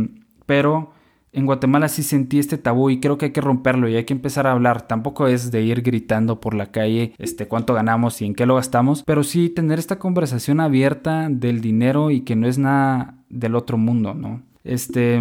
pero 0.46 0.92
en 1.32 1.46
Guatemala 1.46 1.88
sí 1.88 2.02
sentí 2.02 2.38
este 2.38 2.58
tabú 2.58 2.90
y 2.90 3.00
creo 3.00 3.16
que 3.16 3.26
hay 3.26 3.32
que 3.32 3.40
romperlo 3.40 3.88
y 3.88 3.96
hay 3.96 4.04
que 4.04 4.12
empezar 4.12 4.46
a 4.46 4.52
hablar. 4.52 4.86
Tampoco 4.86 5.26
es 5.26 5.50
de 5.50 5.62
ir 5.62 5.82
gritando 5.82 6.40
por 6.40 6.54
la 6.54 6.70
calle 6.70 7.14
este 7.18 7.48
cuánto 7.48 7.72
ganamos 7.74 8.20
y 8.20 8.26
en 8.26 8.34
qué 8.34 8.44
lo 8.44 8.56
gastamos, 8.56 9.02
pero 9.02 9.24
sí 9.24 9.48
tener 9.48 9.78
esta 9.78 9.98
conversación 9.98 10.60
abierta 10.60 11.28
del 11.30 11.60
dinero 11.62 12.10
y 12.10 12.20
que 12.20 12.36
no 12.36 12.46
es 12.46 12.58
nada 12.58 13.14
del 13.30 13.54
otro 13.54 13.78
mundo, 13.78 14.12
¿no? 14.14 14.42
Este 14.62 15.20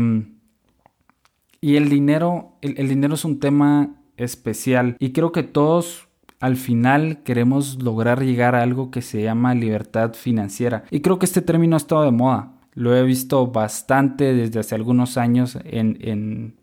y 1.61 1.75
el 1.75 1.89
dinero, 1.89 2.57
el, 2.61 2.89
dinero 2.89 3.13
es 3.13 3.23
un 3.23 3.39
tema 3.39 3.95
especial 4.17 4.97
y 4.99 5.11
creo 5.11 5.31
que 5.31 5.43
todos 5.43 6.07
al 6.39 6.57
final 6.57 7.21
queremos 7.23 7.81
lograr 7.83 8.23
llegar 8.23 8.55
a 8.55 8.63
algo 8.63 8.89
que 8.89 9.03
se 9.03 9.21
llama 9.21 9.53
libertad 9.53 10.15
financiera. 10.15 10.83
Y 10.89 11.01
creo 11.01 11.19
que 11.19 11.27
este 11.27 11.43
término 11.43 11.75
ha 11.75 11.77
estado 11.77 12.01
de 12.03 12.11
moda. 12.11 12.53
Lo 12.73 12.95
he 12.95 13.03
visto 13.03 13.45
bastante 13.47 14.33
desde 14.33 14.59
hace 14.59 14.73
algunos 14.73 15.17
años 15.17 15.59
en, 15.63 16.55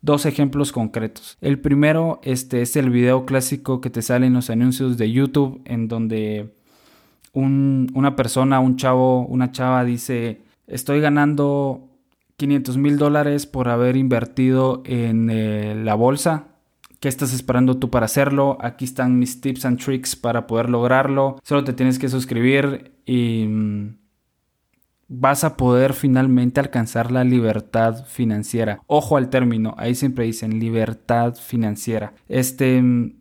dos 0.00 0.24
ejemplos 0.24 0.72
concretos. 0.72 1.36
El 1.42 1.60
primero 1.60 2.20
este, 2.22 2.62
es 2.62 2.74
el 2.76 2.88
video 2.88 3.26
clásico 3.26 3.82
que 3.82 3.90
te 3.90 4.00
sale 4.00 4.26
en 4.26 4.32
los 4.32 4.48
anuncios 4.48 4.96
de 4.96 5.12
YouTube 5.12 5.60
en 5.66 5.86
donde 5.86 6.54
una 7.34 8.16
persona, 8.16 8.58
un 8.60 8.76
chavo, 8.76 9.26
una 9.26 9.52
chava 9.52 9.84
dice, 9.84 10.40
estoy 10.66 11.00
ganando 11.02 11.89
500 12.40 12.78
mil 12.78 12.96
dólares 12.96 13.44
por 13.44 13.68
haber 13.68 13.96
invertido 13.96 14.82
en 14.86 15.28
eh, 15.28 15.74
la 15.76 15.94
bolsa. 15.94 16.46
¿Qué 16.98 17.08
estás 17.08 17.34
esperando 17.34 17.76
tú 17.76 17.90
para 17.90 18.06
hacerlo? 18.06 18.56
Aquí 18.62 18.86
están 18.86 19.18
mis 19.18 19.42
tips 19.42 19.66
and 19.66 19.78
tricks 19.78 20.16
para 20.16 20.46
poder 20.46 20.70
lograrlo. 20.70 21.38
Solo 21.42 21.64
te 21.64 21.74
tienes 21.74 21.98
que 21.98 22.08
suscribir 22.08 22.92
y 23.04 23.44
mm, 23.46 23.98
vas 25.08 25.44
a 25.44 25.58
poder 25.58 25.92
finalmente 25.92 26.60
alcanzar 26.60 27.12
la 27.12 27.24
libertad 27.24 28.06
financiera. 28.06 28.80
Ojo 28.86 29.18
al 29.18 29.28
término, 29.28 29.74
ahí 29.76 29.94
siempre 29.94 30.24
dicen 30.24 30.58
libertad 30.58 31.34
financiera. 31.34 32.14
Este, 32.26 32.80
mm, 32.80 33.19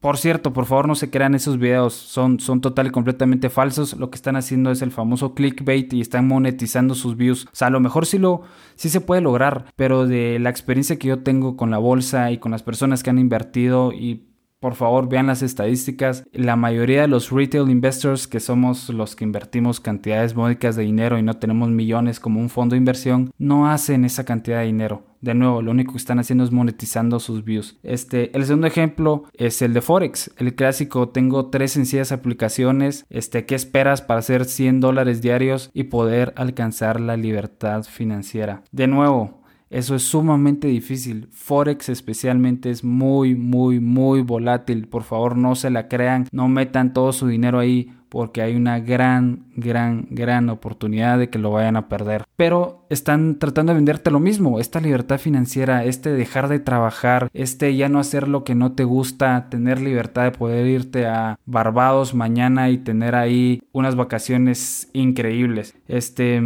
Por 0.00 0.16
cierto, 0.16 0.52
por 0.52 0.66
favor 0.66 0.86
no 0.86 0.94
se 0.94 1.10
crean 1.10 1.34
esos 1.34 1.58
videos, 1.58 1.92
son, 1.92 2.38
son 2.38 2.60
total 2.60 2.86
y 2.86 2.90
completamente 2.90 3.50
falsos. 3.50 3.96
Lo 3.96 4.10
que 4.10 4.16
están 4.16 4.36
haciendo 4.36 4.70
es 4.70 4.80
el 4.80 4.92
famoso 4.92 5.34
clickbait 5.34 5.92
y 5.92 6.00
están 6.00 6.28
monetizando 6.28 6.94
sus 6.94 7.16
views. 7.16 7.46
O 7.46 7.54
sea, 7.54 7.66
a 7.66 7.70
lo 7.70 7.80
mejor 7.80 8.06
sí, 8.06 8.18
lo, 8.18 8.42
sí 8.76 8.90
se 8.90 9.00
puede 9.00 9.22
lograr, 9.22 9.66
pero 9.74 10.06
de 10.06 10.38
la 10.38 10.50
experiencia 10.50 10.98
que 10.98 11.08
yo 11.08 11.24
tengo 11.24 11.56
con 11.56 11.72
la 11.72 11.78
bolsa 11.78 12.30
y 12.30 12.38
con 12.38 12.52
las 12.52 12.62
personas 12.62 13.02
que 13.02 13.10
han 13.10 13.18
invertido 13.18 13.92
y 13.92 14.28
por 14.60 14.74
favor, 14.74 15.08
vean 15.08 15.28
las 15.28 15.42
estadísticas. 15.42 16.24
La 16.32 16.56
mayoría 16.56 17.02
de 17.02 17.08
los 17.08 17.30
retail 17.30 17.70
investors, 17.70 18.26
que 18.26 18.40
somos 18.40 18.88
los 18.88 19.14
que 19.14 19.24
invertimos 19.24 19.78
cantidades 19.78 20.34
módicas 20.34 20.74
de 20.74 20.82
dinero 20.82 21.16
y 21.16 21.22
no 21.22 21.34
tenemos 21.34 21.68
millones 21.68 22.18
como 22.18 22.40
un 22.40 22.48
fondo 22.48 22.74
de 22.74 22.78
inversión, 22.78 23.30
no 23.38 23.70
hacen 23.70 24.04
esa 24.04 24.24
cantidad 24.24 24.58
de 24.58 24.66
dinero. 24.66 25.07
De 25.20 25.34
nuevo, 25.34 25.62
lo 25.62 25.72
único 25.72 25.92
que 25.92 25.98
están 25.98 26.18
haciendo 26.18 26.44
es 26.44 26.52
monetizando 26.52 27.18
sus 27.18 27.44
views. 27.44 27.78
Este, 27.82 28.36
el 28.36 28.44
segundo 28.44 28.66
ejemplo 28.66 29.24
es 29.34 29.62
el 29.62 29.74
de 29.74 29.80
Forex. 29.80 30.30
El 30.36 30.54
clásico, 30.54 31.08
tengo 31.08 31.46
tres 31.46 31.72
sencillas 31.72 32.12
aplicaciones. 32.12 33.04
Este, 33.10 33.44
¿qué 33.44 33.54
esperas 33.54 34.02
para 34.02 34.20
hacer 34.20 34.44
100 34.44 34.80
dólares 34.80 35.20
diarios 35.20 35.70
y 35.74 35.84
poder 35.84 36.32
alcanzar 36.36 37.00
la 37.00 37.16
libertad 37.16 37.82
financiera? 37.82 38.62
De 38.70 38.86
nuevo, 38.86 39.38
eso 39.70 39.94
es 39.94 40.02
sumamente 40.02 40.68
difícil. 40.68 41.28
Forex 41.30 41.90
especialmente 41.90 42.70
es 42.70 42.84
muy, 42.84 43.34
muy, 43.34 43.80
muy 43.80 44.22
volátil. 44.22 44.88
Por 44.88 45.02
favor, 45.02 45.36
no 45.36 45.54
se 45.56 45.70
la 45.70 45.88
crean. 45.88 46.26
No 46.32 46.48
metan 46.48 46.94
todo 46.94 47.12
su 47.12 47.26
dinero 47.26 47.58
ahí 47.58 47.92
porque 48.08 48.42
hay 48.42 48.56
una 48.56 48.80
gran, 48.80 49.46
gran, 49.56 50.06
gran 50.10 50.48
oportunidad 50.48 51.18
de 51.18 51.30
que 51.30 51.38
lo 51.38 51.50
vayan 51.50 51.76
a 51.76 51.88
perder. 51.88 52.24
Pero 52.36 52.86
están 52.90 53.38
tratando 53.38 53.72
de 53.72 53.76
venderte 53.76 54.10
lo 54.10 54.20
mismo, 54.20 54.60
esta 54.60 54.80
libertad 54.80 55.18
financiera, 55.18 55.84
este 55.84 56.12
dejar 56.12 56.48
de 56.48 56.60
trabajar, 56.60 57.28
este 57.32 57.76
ya 57.76 57.88
no 57.88 57.98
hacer 57.98 58.28
lo 58.28 58.44
que 58.44 58.54
no 58.54 58.72
te 58.72 58.84
gusta, 58.84 59.48
tener 59.50 59.80
libertad 59.80 60.24
de 60.24 60.32
poder 60.32 60.66
irte 60.66 61.06
a 61.06 61.38
Barbados 61.46 62.14
mañana 62.14 62.70
y 62.70 62.78
tener 62.78 63.14
ahí 63.14 63.62
unas 63.72 63.96
vacaciones 63.96 64.88
increíbles. 64.92 65.74
Este 65.86 66.42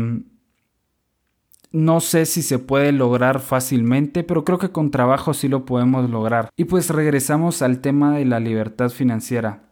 no 1.73 2.01
sé 2.01 2.27
si 2.27 2.43
se 2.43 2.59
puede 2.59 2.93
lograr 2.93 3.41
fácilmente, 3.41 4.23
pero 4.25 4.45
creo 4.45 4.59
que 4.59 4.71
con 4.71 4.91
trabajo 4.91 5.33
sí 5.33 5.49
lo 5.49 5.65
podemos 5.65 6.09
lograr. 6.09 6.51
Y 6.57 6.65
pues 6.65 6.91
regresamos 6.91 7.63
al 7.63 7.81
tema 7.81 8.15
de 8.15 8.27
la 8.27 8.41
libertad 8.41 8.91
financiera. 8.91 9.72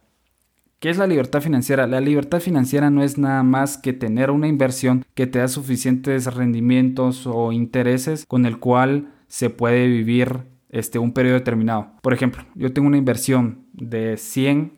¿Qué 0.81 0.89
es 0.89 0.97
la 0.97 1.05
libertad 1.05 1.41
financiera? 1.41 1.85
La 1.85 2.01
libertad 2.01 2.39
financiera 2.39 2.89
no 2.89 3.03
es 3.03 3.19
nada 3.19 3.43
más 3.43 3.77
que 3.77 3.93
tener 3.93 4.31
una 4.31 4.47
inversión 4.47 5.05
que 5.13 5.27
te 5.27 5.37
da 5.37 5.47
suficientes 5.47 6.25
rendimientos 6.33 7.27
o 7.27 7.51
intereses 7.51 8.25
con 8.25 8.47
el 8.47 8.57
cual 8.57 9.13
se 9.27 9.51
puede 9.51 9.85
vivir 9.85 10.39
este, 10.69 10.97
un 10.97 11.13
periodo 11.13 11.35
determinado. 11.35 11.91
Por 12.01 12.15
ejemplo, 12.15 12.43
yo 12.55 12.73
tengo 12.73 12.87
una 12.87 12.97
inversión 12.97 13.59
de 13.73 14.17
100 14.17 14.71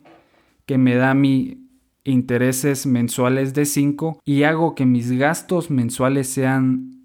que 0.66 0.76
me 0.76 0.94
da 0.94 1.14
mi 1.14 1.70
intereses 2.04 2.84
mensuales 2.84 3.54
de 3.54 3.64
5 3.64 4.20
y 4.26 4.42
hago 4.42 4.74
que 4.74 4.84
mis 4.84 5.10
gastos 5.10 5.70
mensuales 5.70 6.28
sean 6.28 7.00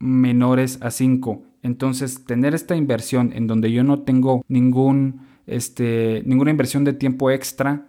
menores 0.00 0.80
a 0.82 0.90
5. 0.90 1.44
Entonces, 1.62 2.24
tener 2.24 2.56
esta 2.56 2.74
inversión 2.74 3.30
en 3.34 3.46
donde 3.46 3.70
yo 3.70 3.84
no 3.84 4.00
tengo 4.00 4.44
ningún, 4.48 5.20
este, 5.46 6.24
ninguna 6.26 6.50
inversión 6.50 6.82
de 6.82 6.92
tiempo 6.92 7.30
extra 7.30 7.86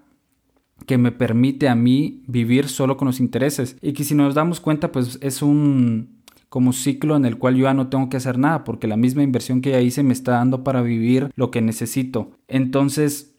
que 0.86 0.98
me 0.98 1.12
permite 1.12 1.68
a 1.70 1.76
mí 1.76 2.24
vivir 2.28 2.68
solo 2.68 2.98
con 2.98 3.08
los 3.08 3.20
intereses. 3.20 3.78
Y 3.82 3.94
que 3.94 4.04
si 4.04 4.16
nos 4.16 4.36
damos 4.36 4.60
cuenta, 4.60 4.92
pues 4.92 5.18
es 5.22 5.42
un 5.42 6.22
como 6.50 6.72
ciclo 6.72 7.16
en 7.16 7.26
el 7.26 7.40
cual 7.40 7.56
yo 7.56 7.64
ya 7.64 7.74
no 7.74 7.88
tengo 7.88 8.10
que 8.10 8.18
hacer 8.18 8.38
nada 8.38 8.64
porque 8.64 8.88
la 8.88 8.96
misma 8.96 9.24
inversión 9.24 9.62
que 9.62 9.72
ya 9.72 9.82
hice 9.82 10.04
me 10.04 10.14
está 10.14 10.34
dando 10.34 10.64
para 10.64 10.84
vivir 10.84 11.32
lo 11.36 11.50
que 11.50 11.62
necesito. 11.62 12.32
Entonces, 12.48 13.34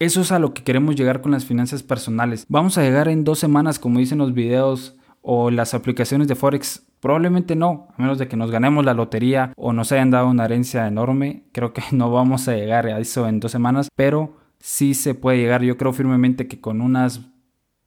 eso 0.00 0.20
es 0.20 0.32
a 0.32 0.40
lo 0.40 0.52
que 0.52 0.64
queremos 0.64 0.96
llegar 0.96 1.20
con 1.20 1.30
las 1.30 1.44
finanzas 1.44 1.84
personales. 1.84 2.44
Vamos 2.48 2.76
a 2.76 2.82
llegar 2.82 3.08
en 3.08 3.22
dos 3.22 3.38
semanas, 3.38 3.78
como 3.78 4.00
dicen 4.00 4.18
los 4.18 4.34
videos 4.34 4.96
o 5.22 5.50
las 5.50 5.74
aplicaciones 5.74 6.26
de 6.26 6.34
Forex 6.34 6.88
Probablemente 7.00 7.54
no, 7.54 7.88
a 7.96 8.02
menos 8.02 8.18
de 8.18 8.26
que 8.26 8.36
nos 8.36 8.50
ganemos 8.50 8.84
la 8.84 8.94
lotería 8.94 9.52
o 9.56 9.72
nos 9.72 9.92
hayan 9.92 10.10
dado 10.10 10.28
una 10.28 10.46
herencia 10.46 10.86
enorme. 10.86 11.44
Creo 11.52 11.72
que 11.72 11.82
no 11.92 12.10
vamos 12.10 12.48
a 12.48 12.54
llegar 12.54 12.86
a 12.86 12.98
eso 12.98 13.28
en 13.28 13.40
dos 13.40 13.52
semanas, 13.52 13.88
pero 13.94 14.37
sí 14.60 14.94
se 14.94 15.14
puede 15.14 15.38
llegar. 15.38 15.62
Yo 15.62 15.76
creo 15.76 15.92
firmemente 15.92 16.46
que 16.46 16.60
con 16.60 16.80
unas, 16.80 17.20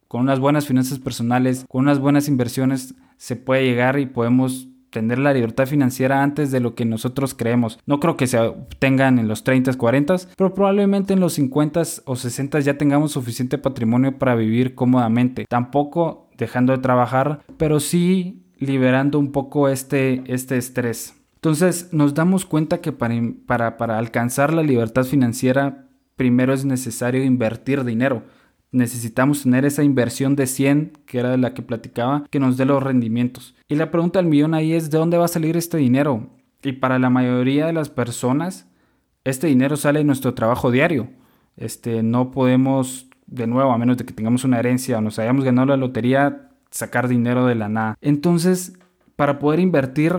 con 0.07 0.21
unas 0.21 0.39
buenas 0.39 0.67
finanzas 0.67 0.99
personales, 0.99 1.65
con 1.67 1.83
unas 1.83 1.99
buenas 1.99 2.27
inversiones, 2.27 2.95
se 3.17 3.35
puede 3.35 3.65
llegar 3.65 3.99
y 3.99 4.05
podemos 4.05 4.67
tener 4.91 5.19
la 5.19 5.33
libertad 5.33 5.65
financiera 5.65 6.21
antes 6.21 6.51
de 6.51 6.59
lo 6.59 6.75
que 6.75 6.85
nosotros 6.85 7.33
creemos. 7.33 7.79
No 7.85 7.99
creo 7.99 8.17
que 8.17 8.27
se 8.27 8.37
obtengan 8.39 9.19
en 9.19 9.27
los 9.27 9.43
30, 9.43 9.73
40, 9.73 10.15
pero 10.35 10.53
probablemente 10.53 11.13
en 11.13 11.21
los 11.21 11.33
50 11.33 11.81
o 12.05 12.15
60 12.15 12.59
ya 12.59 12.77
tengamos 12.77 13.13
suficiente 13.13 13.57
patrimonio 13.57 14.17
para 14.17 14.35
vivir 14.35 14.75
cómodamente. 14.75 15.45
Tampoco 15.47 16.29
dejando 16.37 16.73
de 16.73 16.79
trabajar, 16.79 17.41
pero 17.57 17.79
sí 17.79 18.43
liberando 18.57 19.17
un 19.17 19.31
poco 19.31 19.69
este, 19.69 20.23
este 20.27 20.57
estrés. 20.57 21.15
Entonces 21.35 21.89
nos 21.91 22.13
damos 22.13 22.45
cuenta 22.45 22.81
que 22.81 22.91
para, 22.91 23.77
para, 23.77 23.97
alcanzar 23.97 24.53
la 24.53 24.61
libertad 24.61 25.03
financiera 25.05 25.87
primero 26.15 26.53
es 26.53 26.65
necesario 26.65 27.24
invertir 27.24 27.84
dinero. 27.84 28.24
Necesitamos 28.72 29.44
tener 29.44 29.65
esa 29.65 29.84
inversión 29.84 30.36
de 30.36 30.48
100, 30.48 30.94
que 31.06 31.20
era 31.20 31.36
la 31.36 31.53
que 31.53 31.62
platicaba, 31.62 32.24
que 32.30 32.39
nos 32.39 32.56
dé 32.58 32.65
los 32.65 32.82
rendimientos. 32.82 33.53
Y 33.68 33.75
la 33.75 33.91
pregunta 33.91 34.20
del 34.20 34.30
millón 34.30 34.53
ahí 34.53 34.74
es, 34.74 34.89
¿de 34.89 34.98
dónde 34.98 35.18
va 35.18 35.25
a 35.25 35.30
salir 35.30 35.58
este 35.58 35.77
dinero? 35.77 36.30
Y 36.63 36.74
para 36.74 37.00
la 37.00 37.10
mayoría 37.10 37.65
de 37.65 37.74
las 37.74 37.89
personas, 37.89 38.68
este 39.24 39.48
dinero 39.48 39.75
sale 39.75 40.00
de 40.00 40.06
nuestro 40.06 40.34
trabajo 40.34 40.72
diario. 40.72 41.10
Este, 41.58 42.01
no 42.01 42.32
podemos, 42.32 43.10
de 43.27 43.48
nuevo, 43.48 43.72
a 43.72 43.77
menos 43.77 43.98
de 43.98 44.06
que 44.06 44.13
tengamos 44.13 44.44
una 44.44 44.60
herencia 44.60 44.98
o 44.98 45.01
nos 45.01 45.20
hayamos 45.20 45.44
ganado 45.44 45.68
la 45.68 45.77
lotería, 45.77 46.50
sacar 46.70 47.08
dinero 47.08 47.46
de 47.46 47.56
la 47.56 47.68
nada. 47.68 47.98
Entonces, 48.00 48.80
para 49.15 49.38
poder 49.39 49.60
invertir, 49.60 50.13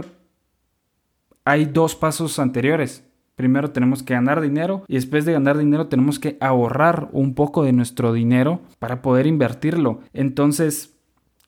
hay 1.45 1.65
dos 1.65 1.95
pasos 1.97 2.39
anteriores. 2.39 3.05
Primero 3.35 3.71
tenemos 3.71 4.03
que 4.03 4.15
ganar 4.15 4.41
dinero 4.41 4.85
y 4.89 4.95
después 4.95 5.25
de 5.25 5.33
ganar 5.33 5.59
dinero 5.59 5.89
tenemos 5.89 6.19
que 6.19 6.37
ahorrar 6.41 7.09
un 7.13 7.35
poco 7.35 7.65
de 7.65 7.73
nuestro 7.73 8.13
dinero 8.13 8.61
para 8.79 9.03
poder 9.03 9.27
invertirlo. 9.27 10.01
Entonces, 10.13 10.93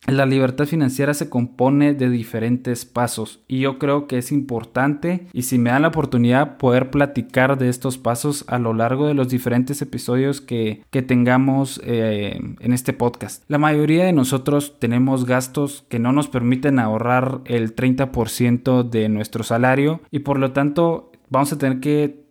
la 0.06 0.26
libertad 0.26 0.66
financiera 0.66 1.14
se 1.14 1.30
compone 1.30 1.94
de 1.94 2.10
diferentes 2.10 2.84
pasos 2.84 3.40
y 3.48 3.60
yo 3.60 3.78
creo 3.78 4.06
que 4.06 4.18
es 4.18 4.32
importante 4.32 5.28
y 5.32 5.42
si 5.42 5.56
me 5.58 5.70
dan 5.70 5.82
la 5.82 5.88
oportunidad 5.88 6.58
poder 6.58 6.90
platicar 6.90 7.56
de 7.56 7.70
estos 7.70 7.96
pasos 7.96 8.44
a 8.48 8.58
lo 8.58 8.74
largo 8.74 9.06
de 9.06 9.14
los 9.14 9.30
diferentes 9.30 9.80
episodios 9.80 10.40
que, 10.40 10.84
tengamos 11.06 11.80
eh, 11.84 12.38
en 12.60 12.72
este 12.72 12.92
podcast. 12.92 13.44
La 13.48 13.58
mayoría 13.58 14.04
de 14.04 14.12
nosotros 14.12 14.76
tenemos 14.78 15.26
gastos 15.26 15.84
que 15.88 15.98
no 15.98 16.12
nos 16.12 16.28
permiten 16.28 16.78
ahorrar 16.78 17.40
el 17.46 17.74
30% 17.74 18.88
de 18.88 19.08
nuestro 19.08 19.42
salario 19.42 20.00
y 20.10 20.20
por 20.20 20.38
lo 20.38 20.52
tanto 20.52 21.12
vamos 21.28 21.52
a 21.52 21.58
tener 21.58 21.80
que 21.80 22.24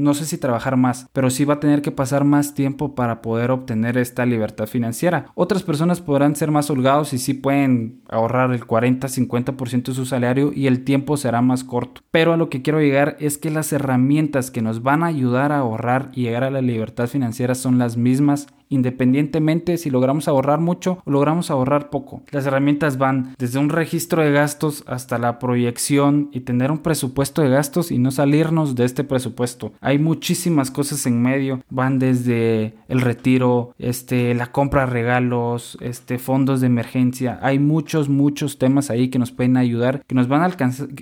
no 0.00 0.14
sé 0.14 0.24
si 0.24 0.38
trabajar 0.38 0.76
más, 0.76 1.08
pero 1.12 1.30
sí 1.30 1.44
va 1.44 1.54
a 1.54 1.60
tener 1.60 1.82
que 1.82 1.90
pasar 1.90 2.24
más 2.24 2.54
tiempo 2.54 2.94
para 2.94 3.22
poder 3.22 3.50
obtener 3.50 3.98
esta 3.98 4.24
libertad 4.26 4.66
financiera. 4.66 5.26
Otras 5.34 5.62
personas 5.62 6.00
podrán 6.00 6.36
ser 6.36 6.50
más 6.50 6.70
holgados 6.70 7.12
y 7.12 7.18
sí 7.18 7.34
pueden 7.34 8.00
ahorrar 8.08 8.52
el 8.52 8.66
40-50% 8.66 9.84
de 9.84 9.94
su 9.94 10.06
salario 10.06 10.52
y 10.54 10.66
el 10.66 10.84
tiempo 10.84 11.16
será 11.16 11.42
más 11.42 11.64
corto. 11.64 12.00
Pero 12.10 12.32
a 12.32 12.36
lo 12.36 12.48
que 12.48 12.62
quiero 12.62 12.80
llegar 12.80 13.16
es 13.20 13.38
que 13.38 13.50
las 13.50 13.72
herramientas 13.72 14.50
que 14.50 14.62
nos 14.62 14.82
van 14.82 15.02
a 15.02 15.06
ayudar 15.06 15.52
a 15.52 15.58
ahorrar 15.58 16.10
y 16.14 16.22
llegar 16.22 16.44
a 16.44 16.50
la 16.50 16.62
libertad 16.62 17.06
financiera 17.06 17.54
son 17.54 17.78
las 17.78 17.96
mismas 17.96 18.46
independientemente 18.70 19.76
si 19.76 19.90
logramos 19.90 20.28
ahorrar 20.28 20.60
mucho 20.60 21.02
o 21.04 21.10
logramos 21.10 21.50
ahorrar 21.50 21.90
poco. 21.90 22.22
Las 22.30 22.46
herramientas 22.46 22.96
van 22.96 23.34
desde 23.38 23.58
un 23.58 23.68
registro 23.68 24.22
de 24.22 24.32
gastos 24.32 24.82
hasta 24.86 25.18
la 25.18 25.38
proyección 25.38 26.30
y 26.32 26.40
tener 26.40 26.70
un 26.70 26.78
presupuesto 26.78 27.42
de 27.42 27.50
gastos 27.50 27.90
y 27.90 27.98
no 27.98 28.10
salirnos 28.10 28.74
de 28.74 28.84
este 28.84 29.04
presupuesto. 29.04 29.72
Hay 29.80 29.98
muchísimas 29.98 30.70
cosas 30.70 31.04
en 31.06 31.20
medio, 31.20 31.60
van 31.68 31.98
desde 31.98 32.74
el 32.88 33.00
retiro, 33.02 33.74
este, 33.78 34.34
la 34.34 34.52
compra 34.52 34.86
de 34.86 34.92
regalos, 34.92 35.76
este, 35.80 36.18
fondos 36.18 36.60
de 36.60 36.68
emergencia. 36.68 37.38
Hay 37.42 37.58
muchos, 37.58 38.08
muchos 38.08 38.58
temas 38.58 38.90
ahí 38.90 39.08
que 39.08 39.18
nos 39.18 39.32
pueden 39.32 39.56
ayudar, 39.56 40.02
que 40.06 40.14
nos 40.14 40.28
van 40.28 40.42
a 40.42 40.56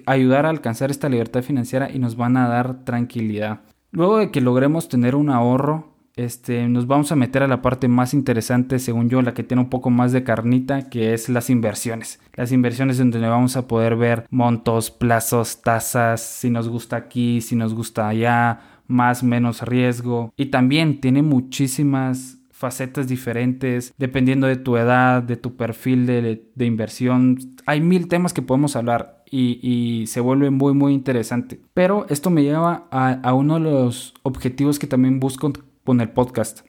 ayudar 0.07 0.47
a 0.47 0.51
alcanzar 0.51 0.91
esta 0.91 1.09
libertad 1.09 1.43
financiera 1.43 1.91
y 1.93 1.99
nos 1.99 2.17
van 2.17 2.37
a 2.37 2.49
dar 2.49 2.85
tranquilidad. 2.85 3.61
Luego 3.91 4.19
de 4.19 4.31
que 4.31 4.41
logremos 4.41 4.89
tener 4.89 5.15
un 5.15 5.31
ahorro, 5.31 5.98
este, 6.19 6.69
nos 6.69 6.89
vamos 6.89 7.13
a 7.13 7.17
meter 7.17 7.45
a 7.45 7.49
la 7.49 7.63
parte 7.63 7.87
más 7.87 8.13
interesante, 8.13 8.81
según 8.81 9.09
yo, 9.09 9.23
la 9.23 9.35
que 9.35 9.45
tiene 9.45 9.63
un 9.63 9.71
poco 9.71 9.89
más 9.89 10.11
de 10.11 10.25
carnita, 10.25 10.91
que 10.91 11.15
es 11.15 11.29
las 11.29 11.49
inversiones. 11.49 12.21
Las 12.35 12.51
inversiones 12.51 12.99
donde 12.99 13.21
vamos 13.21 13.57
a 13.57 13.69
poder 13.69 13.95
ver 13.95 14.27
montos, 14.29 14.91
plazos, 14.91 15.63
tasas, 15.63 16.21
si 16.21 16.51
nos 16.51 16.69
gusta 16.69 16.97
aquí, 16.97 17.41
si 17.41 17.55
nos 17.55 17.73
gusta 17.73 18.09
allá, 18.09 18.61
más, 18.89 19.23
menos 19.23 19.63
riesgo. 19.63 20.33
Y 20.37 20.47
también 20.47 21.01
tiene 21.01 21.23
muchísimas 21.23 22.39
facetas 22.51 23.07
diferentes, 23.07 23.95
dependiendo 23.97 24.49
de 24.49 24.57
tu 24.57 24.77
edad, 24.77 25.23
de 25.23 25.37
tu 25.37 25.55
perfil 25.55 26.05
de, 26.07 26.67
inversión. 26.67 27.39
Hay 27.65 27.81
mil 27.81 28.09
temas 28.09 28.33
que 28.33 28.43
podemos 28.43 28.75
hablar 28.75 29.23
y, 29.31 30.05
se 30.09 30.19
vuelve 30.19 30.51
muy 30.51 30.75
muy 30.75 30.95
interesante. 30.95 31.61
Pero 31.75 32.07
esto 32.09 32.31
me 32.31 32.43
lleva 32.43 32.89
a 32.91 33.35
uno 33.35 33.55
de 33.55 33.61
los 33.61 34.15
objetivos 34.25 34.81
que 34.81 34.89
también 34.89 35.21
busco 35.21 35.53
con 35.89 36.03
el 36.03 36.11
podcast. 36.11 36.67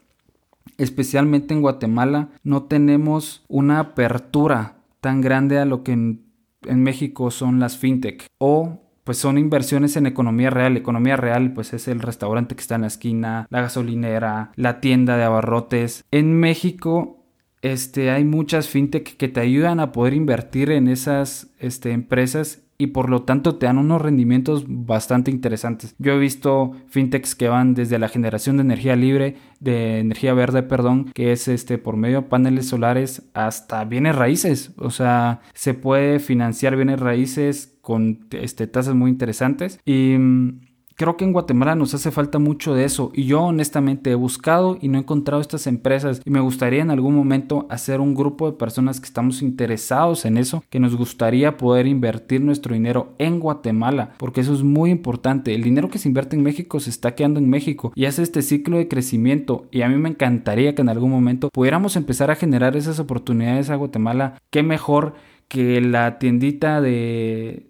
Especialmente 0.77 1.53
en 1.53 1.61
Guatemala 1.61 2.29
no 2.41 2.63
tenemos 2.63 3.43
una 3.49 3.81
apertura 3.81 4.77
tan 5.01 5.19
grande 5.19 5.59
a 5.59 5.65
lo 5.65 5.83
que 5.83 5.91
en, 5.91 6.31
en 6.65 6.81
México 6.83 7.29
son 7.29 7.59
las 7.59 7.77
fintech 7.77 8.27
o 8.37 8.79
pues 9.03 9.17
son 9.17 9.37
inversiones 9.37 9.97
en 9.97 10.05
economía 10.05 10.51
real. 10.51 10.77
Economía 10.77 11.17
real 11.17 11.51
pues 11.51 11.73
es 11.73 11.89
el 11.89 11.99
restaurante 11.99 12.55
que 12.55 12.61
está 12.61 12.75
en 12.75 12.81
la 12.81 12.87
esquina, 12.87 13.45
la 13.49 13.59
gasolinera, 13.59 14.53
la 14.55 14.79
tienda 14.79 15.17
de 15.17 15.23
abarrotes. 15.25 16.05
En 16.11 16.39
México 16.39 17.25
este, 17.61 18.11
hay 18.11 18.23
muchas 18.23 18.69
fintech 18.69 19.17
que 19.17 19.27
te 19.27 19.41
ayudan 19.41 19.81
a 19.81 19.91
poder 19.91 20.13
invertir 20.13 20.71
en 20.71 20.87
esas 20.87 21.51
este, 21.59 21.91
empresas 21.91 22.68
y 22.81 22.87
por 22.87 23.09
lo 23.09 23.23
tanto 23.23 23.55
te 23.55 23.65
dan 23.65 23.77
unos 23.77 24.01
rendimientos 24.01 24.63
bastante 24.67 25.29
interesantes. 25.29 25.93
Yo 25.99 26.13
he 26.13 26.17
visto 26.17 26.71
fintechs 26.87 27.35
que 27.35 27.49
van 27.49 27.73
desde 27.73 27.99
la 27.99 28.07
generación 28.07 28.57
de 28.57 28.63
energía 28.63 28.95
libre, 28.95 29.35
de 29.59 29.99
energía 29.99 30.33
verde, 30.33 30.63
perdón, 30.63 31.11
que 31.13 31.33
es 31.33 31.49
este 31.49 31.77
por 31.77 31.97
medio 31.97 32.21
de 32.21 32.27
paneles 32.27 32.69
solares 32.69 33.23
hasta 33.33 33.83
bienes 33.83 34.15
raíces, 34.15 34.71
o 34.77 34.91
sea, 34.91 35.41
se 35.53 35.73
puede 35.73 36.19
financiar 36.19 36.77
bienes 36.77 37.01
raíces 37.01 37.77
con 37.81 38.27
este 38.31 38.67
tasas 38.67 38.95
muy 38.95 39.11
interesantes 39.11 39.79
y 39.83 40.15
mm, 40.17 40.61
Creo 40.99 41.15
que 41.15 41.23
en 41.23 41.31
Guatemala 41.31 41.75
nos 41.75 41.93
hace 41.93 42.11
falta 42.11 42.39
mucho 42.39 42.75
de 42.75 42.83
eso 42.83 43.13
y 43.15 43.23
yo 43.23 43.41
honestamente 43.41 44.11
he 44.11 44.15
buscado 44.15 44.77
y 44.81 44.89
no 44.89 44.97
he 44.97 45.01
encontrado 45.01 45.39
estas 45.39 45.65
empresas 45.65 46.21
y 46.25 46.29
me 46.29 46.41
gustaría 46.41 46.81
en 46.81 46.91
algún 46.91 47.15
momento 47.15 47.67
hacer 47.69 48.01
un 48.01 48.13
grupo 48.13 48.51
de 48.51 48.57
personas 48.57 48.99
que 48.99 49.05
estamos 49.05 49.41
interesados 49.41 50.25
en 50.25 50.35
eso, 50.35 50.61
que 50.69 50.81
nos 50.81 50.97
gustaría 50.97 51.55
poder 51.55 51.87
invertir 51.87 52.41
nuestro 52.41 52.73
dinero 52.73 53.13
en 53.17 53.39
Guatemala, 53.39 54.11
porque 54.17 54.41
eso 54.41 54.53
es 54.53 54.61
muy 54.61 54.91
importante. 54.91 55.55
El 55.55 55.63
dinero 55.63 55.89
que 55.89 55.99
se 55.99 56.09
invierte 56.09 56.35
en 56.35 56.43
México 56.43 56.81
se 56.81 56.89
está 56.89 57.15
quedando 57.15 57.39
en 57.39 57.49
México 57.49 57.93
y 57.95 58.03
hace 58.03 58.21
este 58.21 58.41
ciclo 58.41 58.75
de 58.75 58.89
crecimiento 58.89 59.69
y 59.71 59.83
a 59.83 59.87
mí 59.87 59.95
me 59.95 60.09
encantaría 60.09 60.75
que 60.75 60.81
en 60.81 60.89
algún 60.89 61.11
momento 61.11 61.49
pudiéramos 61.49 61.95
empezar 61.95 62.29
a 62.29 62.35
generar 62.35 62.75
esas 62.75 62.99
oportunidades 62.99 63.69
a 63.69 63.77
Guatemala. 63.77 64.41
Qué 64.49 64.63
mejor 64.63 65.13
que 65.47 65.79
la 65.79 66.19
tiendita 66.19 66.81
de 66.81 67.68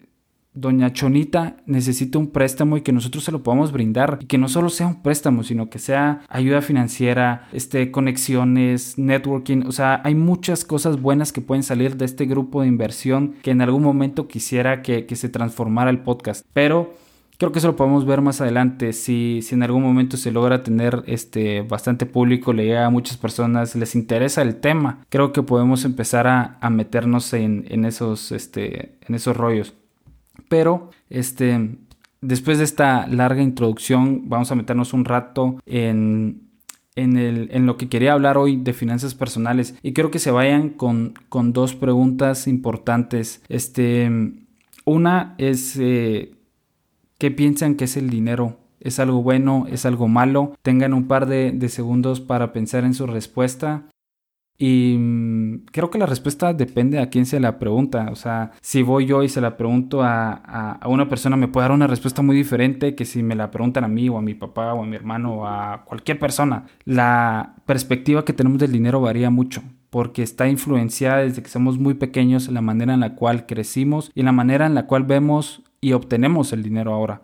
doña 0.59 0.93
Chonita 0.93 1.57
necesita 1.65 2.19
un 2.19 2.27
préstamo 2.27 2.77
y 2.77 2.81
que 2.81 2.91
nosotros 2.91 3.23
se 3.23 3.31
lo 3.31 3.43
podamos 3.43 3.71
brindar 3.71 4.17
y 4.21 4.25
que 4.25 4.37
no 4.37 4.49
solo 4.49 4.69
sea 4.69 4.87
un 4.87 5.01
préstamo, 5.01 5.43
sino 5.43 5.69
que 5.69 5.79
sea 5.79 6.21
ayuda 6.29 6.61
financiera, 6.61 7.47
este, 7.53 7.91
conexiones, 7.91 8.97
networking, 8.97 9.63
o 9.65 9.71
sea, 9.71 10.01
hay 10.03 10.15
muchas 10.15 10.65
cosas 10.65 11.01
buenas 11.01 11.31
que 11.31 11.41
pueden 11.41 11.63
salir 11.63 11.97
de 11.97 12.05
este 12.05 12.25
grupo 12.25 12.61
de 12.61 12.67
inversión 12.67 13.35
que 13.41 13.51
en 13.51 13.61
algún 13.61 13.83
momento 13.83 14.27
quisiera 14.27 14.81
que, 14.81 15.07
se 15.19 15.27
transformara 15.27 15.89
el 15.89 15.99
podcast, 15.99 16.45
pero 16.53 16.93
creo 17.37 17.51
que 17.51 17.59
eso 17.59 17.67
lo 17.67 17.75
podemos 17.75 18.05
ver 18.05 18.21
más 18.21 18.39
adelante. 18.39 18.93
Si, 18.93 19.41
si 19.41 19.55
en 19.55 19.63
algún 19.63 19.83
momento 19.83 20.15
se 20.15 20.31
logra 20.31 20.63
tener 20.63 21.03
este 21.07 21.61
bastante 21.61 22.05
público, 22.05 22.53
le 22.53 22.65
llega 22.65 22.85
a 22.85 22.89
muchas 22.89 23.17
personas, 23.17 23.75
les 23.75 23.95
interesa 23.95 24.41
el 24.43 24.55
tema, 24.57 25.05
creo 25.09 25.33
que 25.33 25.43
podemos 25.43 25.83
empezar 25.83 26.27
a, 26.27 26.69
meternos 26.69 27.33
en, 27.33 27.65
en, 27.69 27.83
esos, 27.83 28.31
este, 28.31 28.95
en 29.01 29.15
esos 29.15 29.35
rollos. 29.35 29.73
Pero, 30.49 30.89
este, 31.09 31.77
después 32.21 32.57
de 32.57 32.65
esta 32.65 33.07
larga 33.07 33.41
introducción, 33.41 34.27
vamos 34.27 34.51
a 34.51 34.55
meternos 34.55 34.93
un 34.93 35.05
rato 35.05 35.59
en, 35.65 36.49
en, 36.95 37.65
lo 37.65 37.77
que 37.77 37.87
quería 37.87 38.13
hablar 38.13 38.37
hoy 38.37 38.57
de 38.57 38.73
finanzas 38.73 39.15
personales. 39.15 39.75
Y 39.81 39.93
quiero 39.93 40.11
que 40.11 40.19
se 40.19 40.31
vayan 40.31 40.69
con, 40.69 41.13
con 41.29 41.53
dos 41.53 41.75
preguntas 41.75 42.47
importantes. 42.47 43.41
Este, 43.47 44.11
una 44.85 45.35
es, 45.37 45.77
eh, 45.79 46.33
¿qué 47.17 47.31
piensan 47.31 47.75
que 47.75 47.85
es 47.85 47.95
el 47.95 48.09
dinero? 48.09 48.57
¿Es 48.79 48.99
algo 48.99 49.21
bueno? 49.21 49.65
¿Es 49.69 49.85
algo 49.85 50.07
malo? 50.07 50.55
Tengan 50.61 50.93
un 50.93 51.07
par 51.07 51.27
de 51.27 51.69
segundos 51.69 52.21
para 52.21 52.53
pensar 52.53 52.85
en 52.85 52.93
su 52.93 53.05
respuesta. 53.05 53.83
Y 54.61 54.97
mm, 54.99 55.65
creo 55.71 55.89
que 55.89 55.97
la 55.97 56.05
respuesta 56.05 56.53
depende 56.53 56.99
a 56.99 57.09
quién 57.09 57.25
se 57.25 57.39
la 57.39 57.57
pregunta. 57.57 58.09
O 58.11 58.15
sea, 58.15 58.51
si 58.61 58.84
voy 58.84 59.05
yo 59.05 59.23
y 59.23 59.29
se 59.29 59.39
la 59.39 59.55
pregunto 59.55 60.03
a, 60.03 60.34
a, 60.34 60.88
una 60.89 61.07
persona, 61.07 61.38
me 61.38 61.47
puede 61.47 61.63
dar 61.63 61.71
una 61.71 61.88
respuesta 61.88 62.21
muy 62.21 62.36
diferente 62.36 62.93
que 62.93 63.05
si 63.05 63.23
me 63.23 63.36
la 63.36 63.49
preguntan 63.49 63.86
a 63.86 63.88
mí 63.88 64.10
o 64.10 64.17
a 64.17 64.21
mi 64.21 64.36
papá 64.36 64.73
o 64.73 64.84
a 64.84 64.86
mi 64.86 64.97
hermano 64.97 65.34
o 65.34 65.47
a 65.47 65.86
cualquier 65.86 66.19
persona. 66.19 66.65
La 66.84 67.55
perspectiva 67.65 68.25
que 68.25 68.34
tenemos 68.34 68.60
del 68.60 68.73
dinero 68.73 68.99
varía 68.99 69.29
mucho 69.29 69.63
porque 69.89 70.21
está 70.21 70.47
influenciada 70.47 71.19
desde 71.19 71.41
que 71.41 71.49
somos 71.49 71.79
muy 71.79 71.95
pequeños 71.95 72.49
la 72.49 72.62
manera 72.62 72.93
en 72.93 72.99
la 72.99 73.15
cual 73.15 73.45
crecimos 73.45 74.12
y 74.13 74.23
la 74.23 74.31
manera 74.31 74.65
en 74.65 74.75
la 74.75 74.86
cual 74.86 75.03
vemos 75.03 75.63
y 75.81 75.93
obtenemos 75.93 76.53
el 76.53 76.63
dinero 76.63 76.93
ahora. 76.93 77.21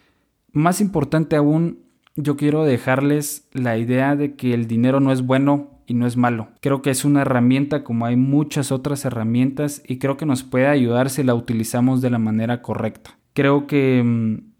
Más 0.51 0.81
importante 0.81 1.35
aún, 1.35 1.79
yo 2.15 2.37
quiero 2.37 2.63
dejarles 2.63 3.47
la 3.51 3.77
idea 3.77 4.15
de 4.15 4.35
que 4.35 4.53
el 4.53 4.67
dinero 4.67 4.99
no 4.99 5.11
es 5.11 5.21
bueno 5.21 5.74
y 5.87 5.93
no 5.93 6.07
es 6.07 6.17
malo. 6.17 6.49
Creo 6.61 6.81
que 6.81 6.89
es 6.89 7.05
una 7.05 7.21
herramienta 7.21 7.83
como 7.83 8.05
hay 8.05 8.15
muchas 8.15 8.71
otras 8.71 9.05
herramientas 9.05 9.81
y 9.87 9.97
creo 9.97 10.17
que 10.17 10.25
nos 10.25 10.43
puede 10.43 10.67
ayudar 10.67 11.09
si 11.09 11.23
la 11.23 11.35
utilizamos 11.35 12.01
de 12.01 12.09
la 12.09 12.19
manera 12.19 12.61
correcta. 12.61 13.17
Creo 13.33 13.67
que 13.67 14.01
mm, 14.03 14.53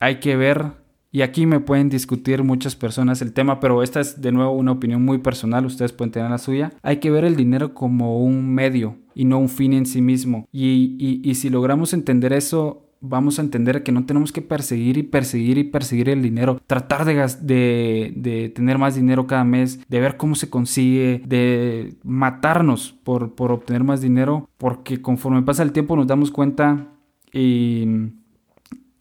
hay 0.00 0.20
que 0.20 0.36
ver, 0.36 0.72
y 1.12 1.22
aquí 1.22 1.46
me 1.46 1.60
pueden 1.60 1.88
discutir 1.88 2.42
muchas 2.42 2.76
personas 2.76 3.20
el 3.22 3.32
tema, 3.32 3.60
pero 3.60 3.82
esta 3.82 4.00
es 4.00 4.20
de 4.20 4.32
nuevo 4.32 4.52
una 4.52 4.72
opinión 4.72 5.04
muy 5.04 5.18
personal, 5.18 5.66
ustedes 5.66 5.92
pueden 5.92 6.12
tener 6.12 6.30
la 6.30 6.38
suya. 6.38 6.72
Hay 6.82 6.98
que 6.98 7.10
ver 7.10 7.24
el 7.24 7.36
dinero 7.36 7.74
como 7.74 8.18
un 8.18 8.52
medio 8.54 8.96
y 9.14 9.24
no 9.24 9.38
un 9.38 9.48
fin 9.48 9.72
en 9.72 9.86
sí 9.86 10.00
mismo. 10.00 10.48
Y, 10.52 10.96
y, 10.98 11.28
y 11.28 11.34
si 11.34 11.50
logramos 11.50 11.92
entender 11.92 12.32
eso, 12.32 12.89
vamos 13.00 13.38
a 13.38 13.42
entender 13.42 13.82
que 13.82 13.92
no 13.92 14.04
tenemos 14.04 14.32
que 14.32 14.42
perseguir 14.42 14.98
y 14.98 15.02
perseguir 15.02 15.58
y 15.58 15.64
perseguir 15.64 16.10
el 16.10 16.22
dinero, 16.22 16.60
tratar 16.66 17.04
de, 17.04 18.12
de, 18.14 18.52
tener 18.54 18.78
más 18.78 18.94
dinero 18.94 19.26
cada 19.26 19.44
mes, 19.44 19.80
de 19.88 20.00
ver 20.00 20.16
cómo 20.16 20.34
se 20.34 20.50
consigue, 20.50 21.22
de 21.26 21.94
matarnos 22.04 22.92
por, 23.02 23.34
por 23.34 23.52
obtener 23.52 23.84
más 23.84 24.00
dinero, 24.00 24.48
porque 24.58 25.00
conforme 25.00 25.42
pasa 25.42 25.62
el 25.62 25.72
tiempo 25.72 25.96
nos 25.96 26.06
damos 26.06 26.30
cuenta 26.30 26.88
y 27.32 27.86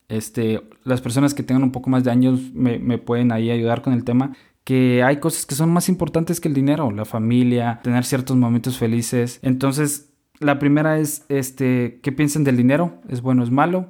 este, 0.07 0.61
las 0.83 1.01
personas 1.01 1.33
que 1.33 1.43
tengan 1.43 1.63
un 1.63 1.71
poco 1.71 1.89
más 1.89 2.03
de 2.03 2.11
años 2.11 2.53
me, 2.53 2.79
me 2.79 2.97
pueden 2.97 3.31
ahí 3.31 3.51
ayudar 3.51 3.81
con 3.81 3.93
el 3.93 4.03
tema 4.03 4.33
que 4.63 5.01
hay 5.01 5.17
cosas 5.17 5.47
que 5.47 5.55
son 5.55 5.71
más 5.71 5.89
importantes 5.89 6.39
que 6.39 6.47
el 6.47 6.53
dinero, 6.53 6.91
la 6.91 7.03
familia, 7.03 7.79
tener 7.81 8.05
ciertos 8.05 8.37
momentos 8.37 8.77
felices. 8.77 9.39
Entonces, 9.41 10.08
la 10.39 10.59
primera 10.59 10.99
es, 10.99 11.25
este, 11.29 11.99
¿qué 12.01 12.11
piensan 12.11 12.43
del 12.43 12.57
dinero? 12.57 13.01
¿Es 13.09 13.21
bueno, 13.21 13.43
es 13.43 13.51
malo? 13.51 13.89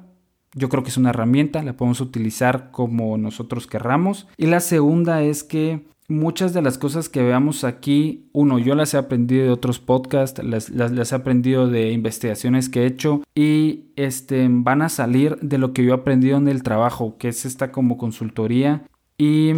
Yo 0.54 0.68
creo 0.68 0.82
que 0.82 0.90
es 0.90 0.96
una 0.96 1.10
herramienta, 1.10 1.62
la 1.62 1.76
podemos 1.76 2.00
utilizar 2.00 2.70
como 2.72 3.16
nosotros 3.16 3.66
querramos. 3.66 4.26
Y 4.36 4.46
la 4.46 4.60
segunda 4.60 5.22
es 5.22 5.44
que 5.44 5.86
muchas 6.08 6.52
de 6.52 6.60
las 6.60 6.76
cosas 6.76 7.08
que 7.08 7.22
veamos 7.22 7.62
aquí, 7.62 8.28
uno, 8.32 8.58
yo 8.58 8.74
las 8.74 8.92
he 8.94 8.98
aprendido 8.98 9.44
de 9.44 9.50
otros 9.50 9.78
podcasts, 9.78 10.42
las, 10.42 10.68
las, 10.70 11.12
he 11.12 11.14
aprendido 11.14 11.68
de 11.68 11.92
investigaciones 11.92 12.68
que 12.68 12.82
he 12.82 12.86
hecho 12.86 13.22
y 13.34 13.92
este, 13.94 14.46
van 14.50 14.82
a 14.82 14.88
salir 14.88 15.36
de 15.40 15.58
lo 15.58 15.72
que 15.72 15.84
yo 15.84 15.92
he 15.92 15.94
aprendido 15.94 16.36
en 16.36 16.48
el 16.48 16.64
trabajo, 16.64 17.16
que 17.16 17.28
es 17.28 17.44
esta 17.46 17.70
como 17.70 17.96
consultoría. 17.96 18.82
Y 19.16 19.52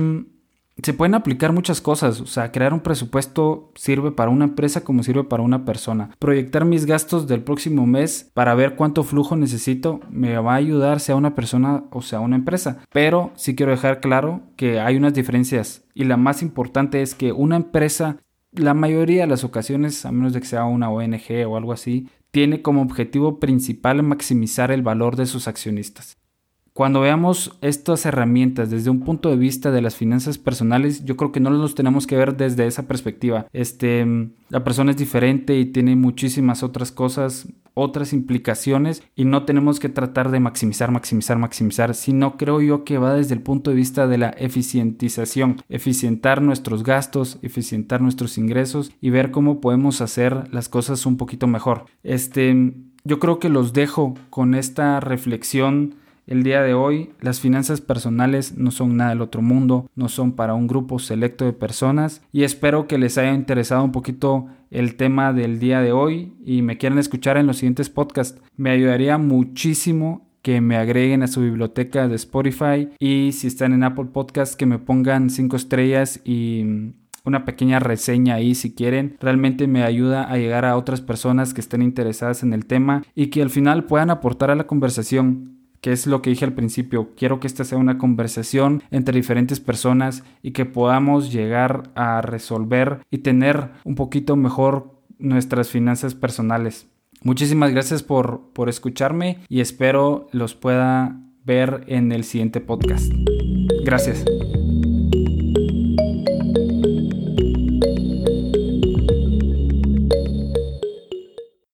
se 0.82 0.94
pueden 0.94 1.14
aplicar 1.14 1.52
muchas 1.52 1.80
cosas, 1.80 2.20
o 2.20 2.26
sea, 2.26 2.52
crear 2.52 2.72
un 2.72 2.80
presupuesto 2.80 3.70
sirve 3.74 4.10
para 4.10 4.30
una 4.30 4.44
empresa 4.44 4.84
como 4.84 5.02
sirve 5.02 5.24
para 5.24 5.42
una 5.42 5.64
persona. 5.64 6.10
Proyectar 6.18 6.64
mis 6.64 6.86
gastos 6.86 7.26
del 7.26 7.42
próximo 7.42 7.86
mes 7.86 8.30
para 8.34 8.54
ver 8.54 8.74
cuánto 8.74 9.04
flujo 9.04 9.36
necesito 9.36 10.00
me 10.10 10.36
va 10.38 10.54
a 10.54 10.56
ayudar 10.56 11.00
sea 11.00 11.16
una 11.16 11.34
persona 11.34 11.84
o 11.90 12.02
sea 12.02 12.20
una 12.20 12.36
empresa. 12.36 12.78
Pero 12.92 13.32
sí 13.36 13.54
quiero 13.54 13.72
dejar 13.72 14.00
claro 14.00 14.42
que 14.56 14.80
hay 14.80 14.96
unas 14.96 15.14
diferencias 15.14 15.84
y 15.94 16.04
la 16.04 16.16
más 16.16 16.42
importante 16.42 17.02
es 17.02 17.14
que 17.14 17.32
una 17.32 17.56
empresa, 17.56 18.18
la 18.52 18.74
mayoría 18.74 19.22
de 19.22 19.28
las 19.28 19.44
ocasiones, 19.44 20.04
a 20.04 20.12
menos 20.12 20.32
de 20.32 20.40
que 20.40 20.46
sea 20.46 20.64
una 20.64 20.90
ONG 20.90 21.46
o 21.46 21.56
algo 21.56 21.72
así, 21.72 22.08
tiene 22.30 22.62
como 22.62 22.82
objetivo 22.82 23.38
principal 23.38 24.02
maximizar 24.02 24.70
el 24.70 24.82
valor 24.82 25.16
de 25.16 25.26
sus 25.26 25.48
accionistas. 25.48 26.16
Cuando 26.74 27.02
veamos 27.02 27.58
estas 27.60 28.06
herramientas 28.06 28.70
desde 28.70 28.88
un 28.88 29.00
punto 29.00 29.28
de 29.28 29.36
vista 29.36 29.70
de 29.70 29.82
las 29.82 29.94
finanzas 29.94 30.38
personales, 30.38 31.04
yo 31.04 31.18
creo 31.18 31.30
que 31.30 31.40
no 31.40 31.50
los 31.50 31.74
tenemos 31.74 32.06
que 32.06 32.16
ver 32.16 32.34
desde 32.38 32.66
esa 32.66 32.88
perspectiva. 32.88 33.46
Este, 33.52 34.06
la 34.48 34.64
persona 34.64 34.92
es 34.92 34.96
diferente 34.96 35.58
y 35.58 35.66
tiene 35.66 35.96
muchísimas 35.96 36.62
otras 36.62 36.90
cosas, 36.90 37.46
otras 37.74 38.14
implicaciones 38.14 39.02
y 39.14 39.26
no 39.26 39.44
tenemos 39.44 39.80
que 39.80 39.90
tratar 39.90 40.30
de 40.30 40.40
maximizar, 40.40 40.90
maximizar, 40.90 41.36
maximizar, 41.36 41.94
sino 41.94 42.38
creo 42.38 42.62
yo 42.62 42.84
que 42.84 42.96
va 42.96 43.14
desde 43.14 43.34
el 43.34 43.42
punto 43.42 43.68
de 43.68 43.76
vista 43.76 44.06
de 44.06 44.16
la 44.16 44.30
eficientización, 44.30 45.62
eficientar 45.68 46.40
nuestros 46.40 46.84
gastos, 46.84 47.38
eficientar 47.42 48.00
nuestros 48.00 48.38
ingresos 48.38 48.92
y 48.98 49.10
ver 49.10 49.30
cómo 49.30 49.60
podemos 49.60 50.00
hacer 50.00 50.50
las 50.54 50.70
cosas 50.70 51.04
un 51.04 51.18
poquito 51.18 51.46
mejor. 51.46 51.84
Este, 52.02 52.72
yo 53.04 53.18
creo 53.18 53.38
que 53.38 53.50
los 53.50 53.74
dejo 53.74 54.14
con 54.30 54.54
esta 54.54 55.00
reflexión 55.00 55.96
el 56.26 56.42
día 56.42 56.62
de 56.62 56.74
hoy, 56.74 57.10
las 57.20 57.40
finanzas 57.40 57.80
personales 57.80 58.56
no 58.56 58.70
son 58.70 58.96
nada 58.96 59.10
del 59.10 59.22
otro 59.22 59.42
mundo, 59.42 59.90
no 59.96 60.08
son 60.08 60.32
para 60.32 60.54
un 60.54 60.66
grupo 60.66 60.98
selecto 60.98 61.44
de 61.44 61.52
personas 61.52 62.22
y 62.32 62.44
espero 62.44 62.86
que 62.86 62.98
les 62.98 63.18
haya 63.18 63.34
interesado 63.34 63.82
un 63.82 63.92
poquito 63.92 64.46
el 64.70 64.96
tema 64.96 65.32
del 65.32 65.58
día 65.58 65.80
de 65.80 65.92
hoy 65.92 66.34
y 66.44 66.62
me 66.62 66.78
quieran 66.78 66.98
escuchar 66.98 67.36
en 67.36 67.46
los 67.46 67.58
siguientes 67.58 67.90
podcasts. 67.90 68.40
Me 68.56 68.70
ayudaría 68.70 69.18
muchísimo 69.18 70.28
que 70.42 70.60
me 70.60 70.76
agreguen 70.76 71.22
a 71.22 71.28
su 71.28 71.40
biblioteca 71.40 72.08
de 72.08 72.16
Spotify 72.16 72.88
y 72.98 73.32
si 73.32 73.46
están 73.46 73.72
en 73.72 73.84
Apple 73.84 74.06
Podcasts 74.12 74.56
que 74.56 74.66
me 74.66 74.78
pongan 74.78 75.30
5 75.30 75.56
estrellas 75.56 76.20
y 76.24 76.94
una 77.24 77.44
pequeña 77.44 77.78
reseña 77.78 78.34
ahí 78.34 78.54
si 78.54 78.74
quieren. 78.74 79.16
Realmente 79.20 79.66
me 79.68 79.84
ayuda 79.84 80.24
a 80.24 80.36
llegar 80.36 80.64
a 80.64 80.76
otras 80.76 81.00
personas 81.00 81.54
que 81.54 81.60
estén 81.60 81.82
interesadas 81.82 82.42
en 82.42 82.52
el 82.52 82.66
tema 82.66 83.04
y 83.14 83.28
que 83.28 83.42
al 83.42 83.50
final 83.50 83.84
puedan 83.84 84.10
aportar 84.10 84.50
a 84.50 84.56
la 84.56 84.66
conversación 84.66 85.61
que 85.82 85.92
es 85.92 86.06
lo 86.06 86.22
que 86.22 86.30
dije 86.30 86.44
al 86.44 86.54
principio, 86.54 87.10
quiero 87.16 87.40
que 87.40 87.48
esta 87.48 87.64
sea 87.64 87.76
una 87.76 87.98
conversación 87.98 88.82
entre 88.90 89.16
diferentes 89.16 89.60
personas 89.60 90.24
y 90.40 90.52
que 90.52 90.64
podamos 90.64 91.32
llegar 91.32 91.90
a 91.96 92.22
resolver 92.22 93.00
y 93.10 93.18
tener 93.18 93.68
un 93.84 93.96
poquito 93.96 94.36
mejor 94.36 95.02
nuestras 95.18 95.68
finanzas 95.68 96.14
personales. 96.14 96.86
Muchísimas 97.22 97.72
gracias 97.72 98.02
por, 98.02 98.52
por 98.52 98.68
escucharme 98.68 99.40
y 99.48 99.60
espero 99.60 100.28
los 100.32 100.54
pueda 100.54 101.20
ver 101.44 101.84
en 101.88 102.12
el 102.12 102.24
siguiente 102.24 102.60
podcast. 102.60 103.12
Gracias. 103.84 104.24